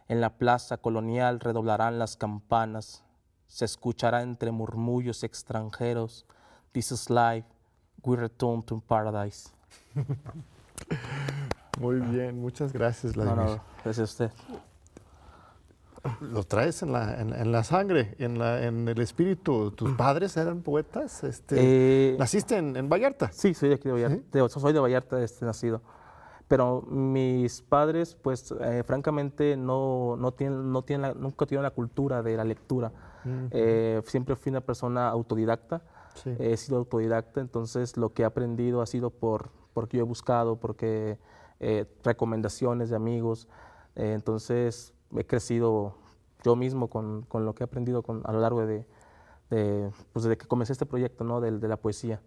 [0.07, 3.03] en la plaza colonial redoblarán las campanas,
[3.49, 6.25] se escuchará entre murmullos extranjeros,
[6.73, 7.47] This is life,
[8.05, 9.51] we return to paradise.
[11.81, 13.45] Muy bien, muchas gracias, Vladimir.
[13.45, 14.31] No, no, gracias a usted.
[16.21, 19.71] Lo traes en la, en, la sangre, en, la, en, el espíritu.
[19.71, 21.23] ¿Tus padres eran poetas?
[21.23, 23.31] Este, eh, ¿Naciste en, Vallarta?
[23.33, 24.49] Sí, soy de aquí de Vallarta.
[24.49, 25.81] soy de Vallarta este, nacido.
[26.49, 32.23] Pero mis padres, pues, eh, francamente, no, no tienen, no tienen nunca tuvieron la cultura
[32.23, 32.93] de la lectura.
[33.53, 35.83] Eh, siempre fui una persona autodidacta.
[36.39, 40.57] He sido autodidacta, entonces lo que he aprendido ha sido por, porque yo he buscado,
[40.57, 41.17] porque
[42.03, 43.49] recomendaciones de amigos.
[43.95, 45.95] entonces, he crecido
[46.45, 48.85] yo mismo con, con lo que he aprendido con, a lo largo de,
[49.51, 51.41] de pues desde que comencé este proyecto ¿no?
[51.41, 52.21] de, de, la poesía.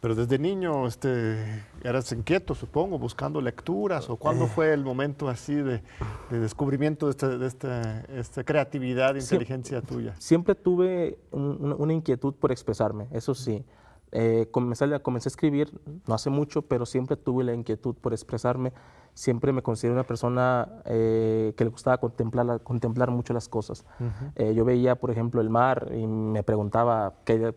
[0.00, 4.50] Pero desde niño este, eras inquieto, supongo, buscando lecturas, o cuándo eh.
[4.54, 5.82] fue el momento así de,
[6.30, 10.14] de descubrimiento de, este, de esta, esta, creatividad, inteligencia tuya.
[10.18, 13.64] Siempre tuve una inquietud por expresarme, eso sí.
[14.12, 15.72] Eh, comencé, comencé a escribir
[16.06, 18.72] no hace mucho, pero siempre tuve la inquietud por expresarme
[19.16, 23.86] siempre me considero una persona eh, que le gustaba contemplar, contemplar mucho las cosas.
[24.34, 27.54] Eh, yo veía, por ejemplo, el mar y me preguntaba qué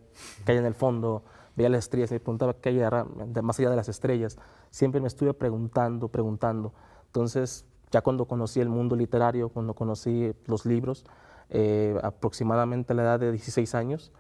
[0.48, 1.22] hay, en el fondo,
[1.58, 4.38] veía las estrellas y me preguntaba qué hay más allá de las estrellas.
[4.72, 6.74] Siempre me estuve preguntando, preguntando.
[7.08, 11.06] Entonces, ya cuando conocí el mundo literario, cuando conocí los libros,
[11.50, 14.14] eh, aproximadamente a la edad de 16 años,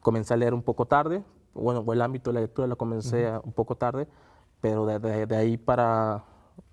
[0.00, 1.24] comencé a leer un poco tarde.
[1.54, 4.06] Bueno, el ámbito de la lectura lo comencé un poco tarde,
[4.60, 6.24] pero de ahí para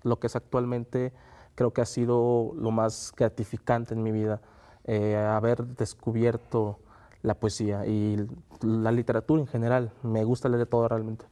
[0.02, 1.12] lo que es actualmente,
[1.54, 4.40] creo que ha sido lo más gratificante en mi vida,
[4.84, 6.78] eh, haber descubierto
[7.22, 8.26] la poesía y
[8.62, 9.92] la literatura en general.
[10.02, 11.24] Me gusta leer todo realmente.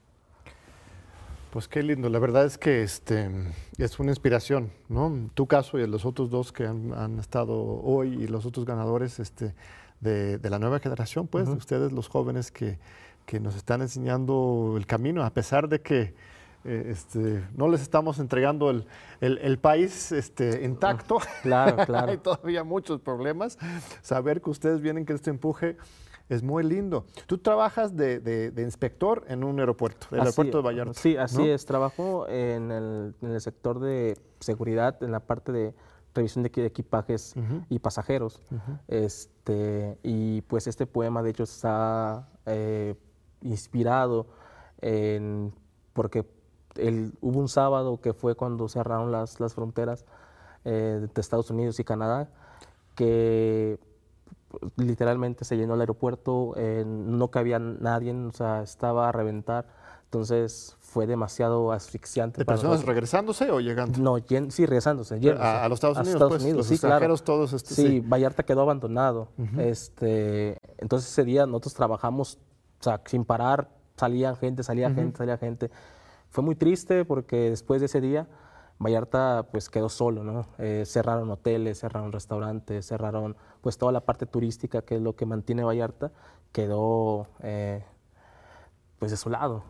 [1.53, 3.29] Pues qué lindo, la verdad es que este,
[3.77, 5.13] es una inspiración, ¿no?
[5.35, 9.53] Tu caso y los otros dos que han, estado hoy y los otros ganadores este,
[10.01, 12.79] de, la nueva generación, pues, ustedes los jóvenes que,
[13.27, 16.15] que nos están enseñando el camino, a pesar de que
[16.65, 18.87] eh, este, no les estamos entregando el,
[19.21, 21.19] el, país este, intacto.
[21.43, 22.11] Claro, claro.
[22.11, 23.59] Hay todavía muchos problemas.
[24.03, 25.77] Saber que ustedes vienen que este empuje
[26.29, 27.07] es muy lindo.
[27.27, 30.95] Tú trabajas de, de, inspector en un aeropuerto, el aeropuerto de Vallarta.
[30.95, 31.67] Sí, así es.
[31.67, 35.75] Trabajo en el, en el, sector de seguridad, en la parte de
[36.15, 37.35] revisión de equipajes
[37.69, 38.43] y pasajeros.
[38.87, 42.95] este, y pues este poema, de hecho, está eh,
[43.43, 44.29] inspirado
[44.81, 45.53] en,
[45.93, 46.25] porque
[47.21, 50.05] hubo un sábado que fue cuando cerraron las, las fronteras
[50.65, 52.29] eh, de Estados Unidos y Canadá,
[52.95, 53.79] que
[54.77, 59.67] literalmente se llenó el aeropuerto, eh, no cabía nadie, o sea, estaba a reventar.
[60.05, 62.39] Entonces fue demasiado asfixiante.
[62.39, 64.01] ¿De personas regresándose o llegando?
[64.01, 64.19] No,
[64.51, 65.15] sí, regresándose.
[65.39, 67.53] A, los Estados Unidos, pues, los sí, extranjeros todos.
[67.53, 69.29] Este, sí, Vallarta quedó abandonado.
[69.57, 72.39] este, entonces ese día nosotros trabajamos
[72.81, 75.71] o sea, sin parar, salían gente, salía gente, salía gente.
[76.31, 78.29] Fue muy triste porque después de ese día
[78.79, 80.47] Vallarta pues quedó solo, ¿no?
[80.59, 85.27] Eh, cerraron hoteles, cerraron restaurantes, cerraron pues toda la parte turística que es lo que
[85.27, 86.13] mantiene Vallarta,
[86.53, 87.85] quedó eh,
[88.99, 89.65] pues desolado.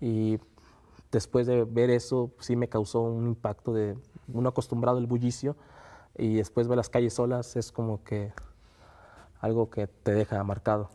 [0.00, 0.38] Y
[1.10, 3.98] después de ver eso sí me causó un impacto de
[4.32, 5.56] uno acostumbrado al bullicio
[6.16, 8.32] y después ver las calles solas es como que
[9.40, 10.90] algo que te deja marcado.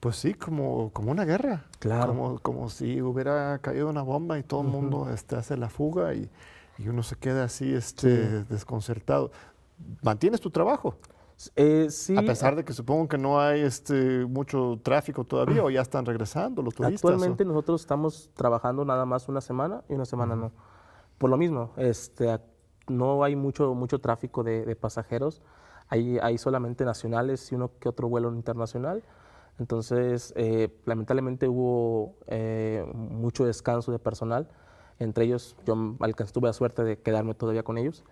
[0.00, 1.64] Pues sí, como, como una guerra.
[1.78, 2.08] Claro.
[2.08, 6.14] Como, como si hubiera caído una bomba y todo el mundo este, hace la fuga
[6.14, 6.30] y,
[6.78, 9.30] y, uno se queda así este, desconcertado.
[10.02, 10.96] ¿Mantienes tu trabajo?
[11.54, 12.16] Eh, sí.
[12.16, 16.06] A pesar de que supongo que no hay este, mucho tráfico todavía o ya están
[16.06, 17.10] regresando los turistas.
[17.10, 20.52] Actualmente nosotros estamos trabajando nada más una semana y una semana no.
[21.18, 22.38] Por lo mismo, este,
[22.88, 25.42] no hay mucho, mucho tráfico de, de pasajeros.
[25.88, 29.02] Hay, hay solamente nacionales y uno que otro vuelo internacional.
[29.58, 34.48] Entonces, eh, lamentablemente hubo eh, mucho descanso de personal.
[34.98, 35.74] Entre ellos, yo
[36.32, 38.02] tuve la suerte de quedarme todavía con ellos,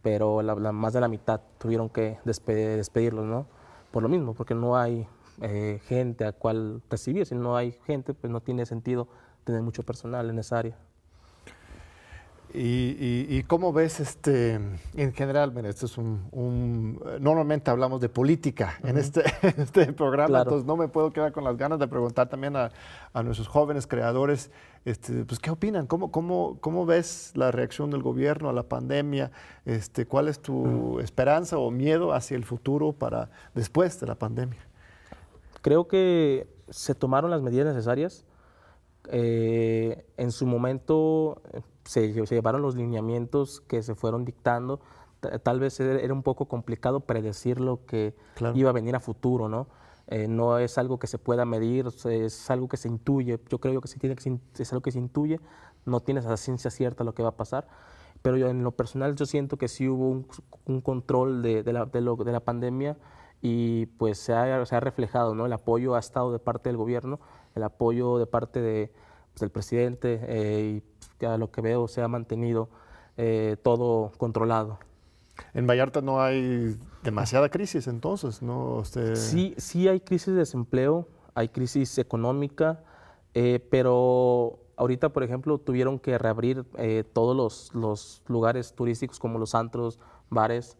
[0.00, 3.46] pero la, más de la mitad tuvieron que despedirlos, ¿no?
[3.90, 5.06] Por lo mismo, porque no hay
[5.42, 7.26] eh, gente a cual recibir.
[7.26, 9.08] Si no hay gente, pues no tiene sentido
[9.44, 10.78] tener mucho personal en esa área.
[12.52, 14.54] Y, cómo ves este,
[14.94, 19.22] en general, mira, esto es un, normalmente hablamos de política en, este,
[19.56, 22.70] este programa, entonces no me puedo quedar con las ganas de preguntar también a,
[23.22, 24.50] nuestros jóvenes creadores,
[24.84, 25.86] este, pues, ¿qué opinan?
[25.86, 29.30] ¿Cómo, cómo, cómo ves la reacción del gobierno a la pandemia?
[29.64, 34.60] Este, ¿Cuál es tu esperanza o miedo hacia el futuro para después de la pandemia?
[35.62, 38.24] Creo que se tomaron las medidas necesarias.
[39.12, 41.40] Eh, en su momento
[41.90, 44.78] se, llevaron los lineamientos que se fueron dictando.
[45.42, 48.14] Tal vez era un poco complicado predecir lo que
[48.54, 49.66] iba a venir a futuro, ¿no?
[50.06, 53.40] Eh, no es algo que se pueda medir, es algo que se intuye.
[53.48, 55.40] Yo creo que, se tiene que es algo que se intuye,
[55.84, 57.66] no tienes a ciencia cierta lo que va a pasar.
[58.22, 60.24] pero yo, en lo personal yo siento que sí hubo
[60.66, 62.98] un, control de, la, de, la, pandemia
[63.42, 65.44] y pues se ha, se ha, reflejado, ¿no?
[65.44, 67.18] El apoyo ha estado de parte del gobierno,
[67.56, 68.92] el apoyo de parte de,
[69.32, 70.89] pues, del presidente eh, y
[71.26, 72.68] a lo que veo se ha mantenido
[73.16, 74.78] eh, todo controlado.
[75.54, 78.82] En Vallarta no hay demasiada crisis entonces, ¿no?
[78.84, 82.82] Sí, sí hay crisis de desempleo, hay crisis económica,
[83.34, 89.38] eh, pero ahorita, por ejemplo, tuvieron que reabrir eh, todos los, los, lugares turísticos como
[89.38, 89.98] los antros,
[90.30, 90.76] bares,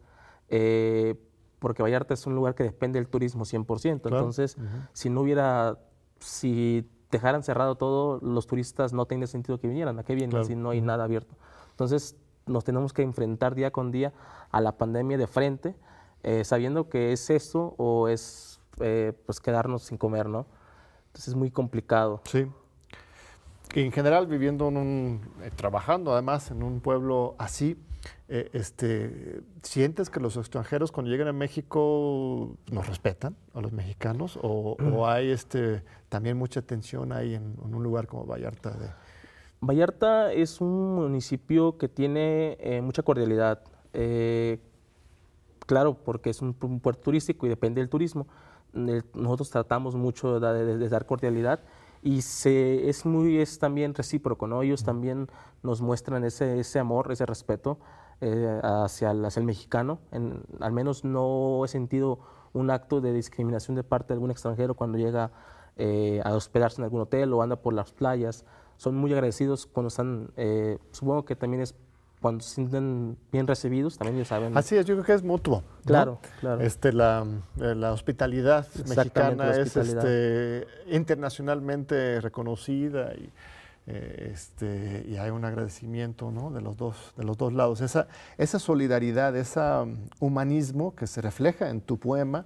[0.49, 1.15] eh,
[1.59, 3.91] porque Vallarta es un lugar que depende del turismo 100%.
[4.05, 4.57] Entonces,
[4.93, 5.79] si no hubiera,
[6.19, 9.99] si dejaran cerrado todo, los turistas no tiene sentido que vinieran.
[9.99, 11.35] ¿A qué vienen si no hay nada abierto?
[11.71, 14.13] Entonces, nos tenemos que enfrentar día con día
[14.51, 15.75] a la pandemia de frente,
[16.43, 20.47] sabiendo que es eso o es pues quedarnos sin comer, ¿no?
[21.11, 22.23] Entonces es muy complicado.
[22.25, 22.47] Sí.
[23.75, 27.77] en general, viviendo en un, eh, trabajando además en un pueblo así,
[28.29, 34.39] eh, este, ¿sientes que los extranjeros cuando llegan a México nos respetan a los mexicanos?
[34.43, 35.05] ¿O, mm.
[35.05, 38.71] hay este, también mucha tensión ahí en, un lugar como Vallarta?
[38.71, 38.89] De...
[39.61, 43.63] Vallarta es un municipio que tiene eh, mucha cordialidad.
[45.67, 48.27] claro, porque es un puerto turístico y depende del turismo
[48.73, 51.61] nosotros tratamos mucho de, dar cordialidad
[52.03, 54.63] y se, es muy es también recíproco, ¿no?
[54.63, 55.29] Ellos también
[55.63, 57.79] nos muestran ese, ese amor, ese respeto
[58.21, 60.01] eh, hacia, el, hacia, el, mexicano.
[60.61, 62.21] al menos no he sentido
[62.53, 65.31] un acto de discriminación de parte de algún extranjero cuando llega
[65.77, 68.45] eh, a hospedarse en algún hotel o anda por las playas.
[68.77, 71.75] Son muy agradecidos cuando están, eh, supongo que también es
[72.21, 74.57] cuando se sienten bien recibidos, también ellos saben.
[74.57, 75.63] Así es, yo creo que es mutuo.
[75.85, 76.61] Claro, claro.
[76.61, 77.25] Este, la,
[77.61, 83.31] eh, la hospitalidad mexicana es este, internacionalmente reconocida y,
[83.87, 86.51] eh, este, y hay un agradecimiento ¿no?
[86.51, 87.81] de, los dos, de los dos lados.
[87.81, 88.07] Esa,
[88.37, 92.45] esa solidaridad, ese um, humanismo que se refleja en tu poema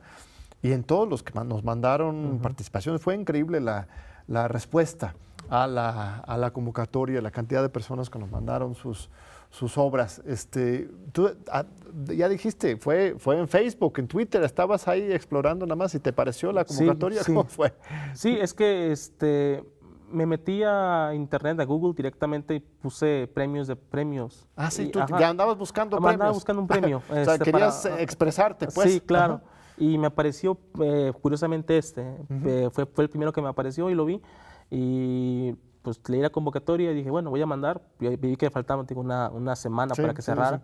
[0.62, 3.89] y en todos los que nos mandaron participaciones, fue increíble la,
[4.29, 5.14] la respuesta
[5.51, 9.11] a la, a la convocatoria, la cantidad de personas que nos mandaron sus
[9.55, 10.21] sus obras.
[10.27, 11.65] Este, tú ah,
[12.07, 16.13] ya dijiste, fue, fue en Facebook, en Twitter, estabas ahí explorando nada más y te
[16.13, 17.73] pareció la convocatoria, ¿cómo fue?
[18.15, 19.63] Sí, es que este,
[20.11, 24.49] me metí a internet, a Google directamente y puse premios de premios.
[24.57, 26.15] Ah, sí, tú ya andabas buscando premios.
[26.15, 27.03] Andaba buscando un premio.
[27.09, 28.91] o sea, este, querías expresarte, pues.
[28.91, 29.41] Sí, claro.
[29.79, 32.17] Y me apareció, eh, curiosamente, este.
[32.45, 34.21] Eh, fue, fue el primero que me apareció y lo vi.
[34.69, 37.82] Y pues leí la convocatoria y dije, bueno, voy a mandar.
[38.01, 40.62] Y vi que faltaba una, una semana para que cerrara.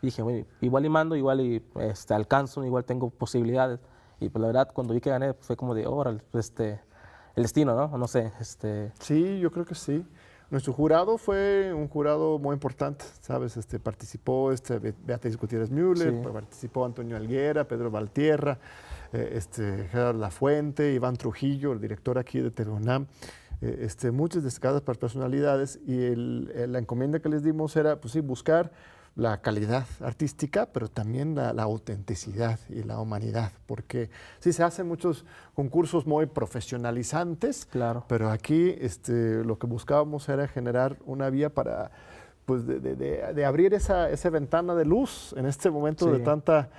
[0.00, 3.80] Y dije, bueno, igual y mando, igual y este, alcanzo, igual tengo posibilidades.
[4.20, 6.80] Y pues la verdad, cuando vi que gané, fue como de, órale, pues, este,
[7.34, 7.98] el destino, ¿no?
[7.98, 8.32] No sé.
[8.38, 8.92] Este...
[9.00, 10.06] Sí, yo creo que sí.
[10.50, 13.56] Nuestro jurado fue un jurado muy importante, ¿sabes?
[13.56, 18.58] Este, participó este, Beatriz Gutiérrez Müller, participó Antonio Alguera, Pedro Valtierra,
[19.12, 23.06] eh, este, Gerardo Lafuente, Iván Trujillo, el director aquí de Teronam.
[23.60, 28.72] Eh, este, muchas destacadas personalidades y la encomienda que les dimos era, pues sí, buscar
[29.16, 34.08] la calidad artística, pero también la, autenticidad y la humanidad, porque
[34.38, 38.04] sí se hacen muchos concursos muy profesionalizantes, claro.
[38.08, 41.90] pero aquí este, lo que buscábamos era generar una vía para
[42.46, 46.70] pues, de, abrir esa, esa, ventana de luz en este momento de tanta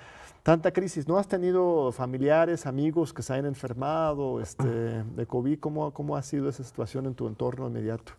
[0.43, 1.07] tanta crisis.
[1.07, 4.63] ¿No has tenido familiares, amigos que se hayan enfermado este,
[5.15, 5.59] de COVID?
[5.59, 8.13] ¿Cómo, ¿Cómo ha sido esa situación en tu entorno inmediato?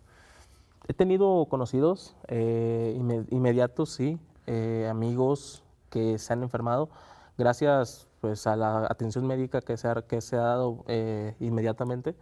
[0.87, 2.93] He tenido conocidos eh,
[3.29, 6.89] inmediatos, sí, eh, amigos que se han enfermado.
[7.37, 12.15] Gracias pues, a la atención médica que se ha, que se ha dado eh, inmediatamente,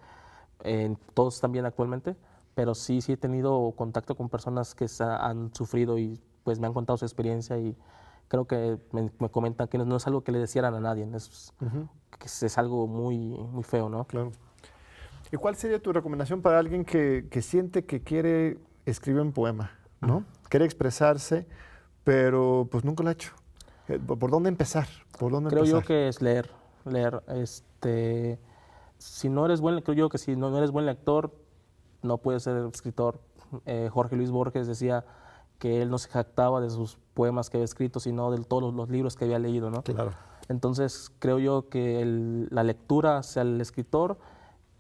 [1.16, 2.16] todos también actualmente,
[2.54, 6.74] pero sí, sí he tenido contacto con personas que han sufrido y pues me han
[6.74, 7.76] contado su experiencia y
[8.32, 11.54] creo que me, comentan que no, es algo que le decieran a nadie, es,
[12.18, 14.06] que es algo muy, muy feo, ¿no?
[14.06, 14.32] Claro.
[15.34, 19.72] ¿Y cuál sería tu recomendación para alguien que, que siente que quiere escribir un poema,
[20.00, 20.24] ¿no?
[20.48, 21.46] Quiere expresarse,
[22.06, 23.34] pero pues nunca lo ha hecho.
[23.90, 24.88] Eh, ¿Por dónde empezar?
[25.20, 26.50] ¿Por dónde creo yo que es leer,
[26.86, 27.22] leer.
[27.28, 28.40] Este,
[28.98, 31.36] si no eres buen, creo yo que si no, eres buen lector,
[32.02, 33.20] no puedes ser escritor.
[33.66, 35.04] Eh, Jorge Luis Borges decía
[35.62, 38.90] que él no se jactaba de sus poemas que había escrito, sino de todos los
[38.90, 39.84] libros que había leído, ¿no?
[39.84, 40.12] Claro.
[40.50, 42.04] Entonces creo yo que
[42.50, 44.18] la lectura hacia el escritor,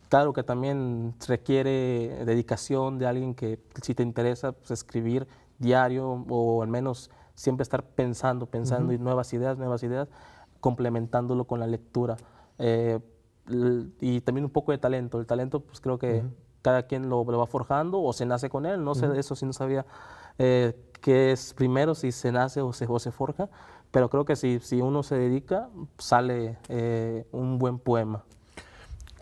[0.09, 5.27] claro que también requiere dedicación de alguien que si te interesa pues, escribir
[5.59, 10.09] diario o al menos siempre estar pensando, pensando en nuevas ideas, nuevas ideas,
[10.61, 12.17] complementándolo con la lectura.
[12.57, 12.99] Eh,
[13.99, 15.19] y también un poco de talento.
[15.19, 16.23] El talento, pues creo que
[16.63, 19.45] cada quien lo, va forjando o se nace con él, no sé de eso si
[19.45, 19.85] no sabía
[20.37, 23.49] eh, qué es primero, si se nace o se, o se forja,
[23.91, 28.23] pero creo que si, si uno se dedica, sale eh, un buen poema.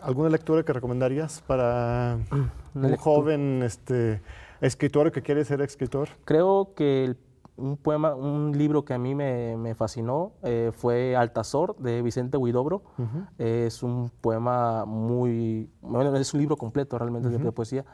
[0.00, 2.18] ¿Alguna lectura que recomendarías para
[2.74, 4.22] un joven este,
[4.60, 6.08] escritor que quiere ser escritor?
[6.24, 7.16] Creo que el-
[7.56, 12.38] un poema, un libro que a mí me, me fascinó eh, fue Altazor de Vicente
[12.38, 12.80] Huidobro.
[13.36, 17.84] Es un poema muy, bueno, es un libro completo realmente de- de poesía.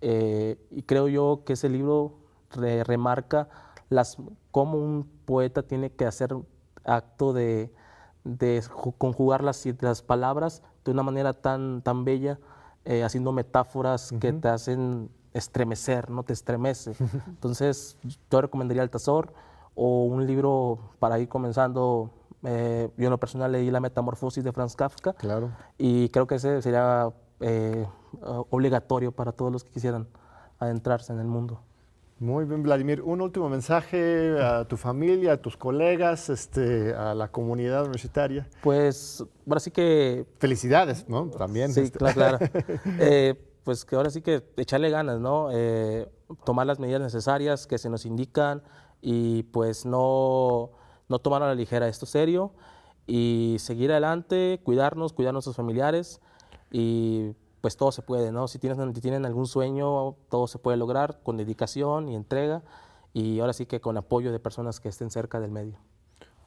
[0.00, 2.14] Eh, y creo yo que ese libro
[2.52, 3.48] re- remarca
[3.88, 4.16] las,
[4.50, 6.34] cómo un poeta tiene que hacer
[6.84, 7.72] acto de,
[8.24, 12.38] de ju- conjugar las, las palabras de una manera tan, tan bella,
[12.84, 16.94] eh, haciendo metáforas que te hacen estremecer, no te estremece.
[17.28, 17.96] Entonces,
[18.30, 19.32] yo recomendaría Altazor
[19.74, 22.10] o un libro para ir comenzando.
[22.44, 25.50] eh, yo en lo personal leí La Metamorfosis de Franz Kafka Claro.
[25.78, 27.86] y creo que ese sería eh,
[28.50, 30.06] obligatorio para todos los que quisieran
[30.58, 31.60] adentrarse en el mundo.
[32.22, 33.02] Muy bien, Vladimir.
[33.02, 38.48] Un último mensaje a tu familia, a tus colegas, este, a la comunidad universitaria.
[38.62, 41.28] Pues ahora sí que Felicidades, ¿no?
[41.30, 41.72] También.
[41.72, 42.38] Sí, este, claro, claro.
[43.00, 45.48] Eh, pues que ahora sí que echarle ganas, ¿no?
[45.50, 46.08] Eh,
[46.44, 48.62] tomar las medidas necesarias que se nos indican
[49.00, 50.70] y pues no,
[51.08, 52.52] no tomar a la ligera esto serio
[53.04, 56.20] y seguir adelante, cuidarnos, cuidar a nuestros familiares
[56.70, 58.48] y pues todo se puede, ¿no?
[58.48, 62.62] Si, tienes, si tienen algún sueño, todo se puede lograr con dedicación y entrega
[63.14, 65.78] y ahora sí que con apoyo de personas que estén cerca del medio.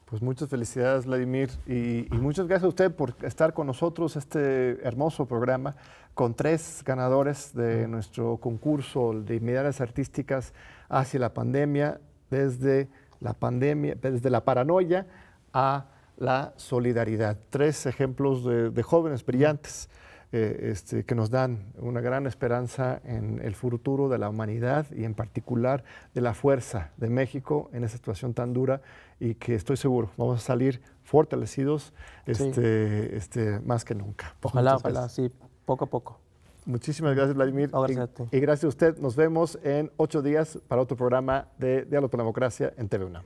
[0.04, 4.78] Pues muchas felicidades, Vladimir, y, y muchas gracias a usted por estar con nosotros este
[4.86, 5.74] hermoso programa
[6.14, 10.52] con tres ganadores de nuestro concurso de mirades artísticas
[10.88, 11.98] hacia la pandemia,
[12.30, 12.88] desde
[13.20, 15.06] la pandemia, desde la paranoia
[15.52, 15.86] a
[16.18, 17.38] la solidaridad.
[17.50, 19.88] Tres ejemplos de, de jóvenes brillantes
[20.36, 25.04] eh, este, que nos dan una gran esperanza en el futuro de la humanidad y
[25.04, 25.82] en particular
[26.14, 28.82] de la fuerza de México en esa situación tan dura
[29.18, 31.92] y que estoy seguro vamos a salir fortalecidos
[32.26, 32.32] Sí.
[32.32, 34.34] este, este, más que nunca.
[34.40, 35.30] Pues Ojalá, muchas ojalá, gracias.
[35.32, 35.34] sí,
[35.64, 36.18] poco a poco.
[36.66, 37.70] Muchísimas gracias, Vladimir.
[37.72, 38.98] No, gracias y, y gracias a usted.
[38.98, 43.04] Nos vemos en ocho días para otro programa de Diálogo por la Democracia en TV
[43.04, 43.24] UNAM.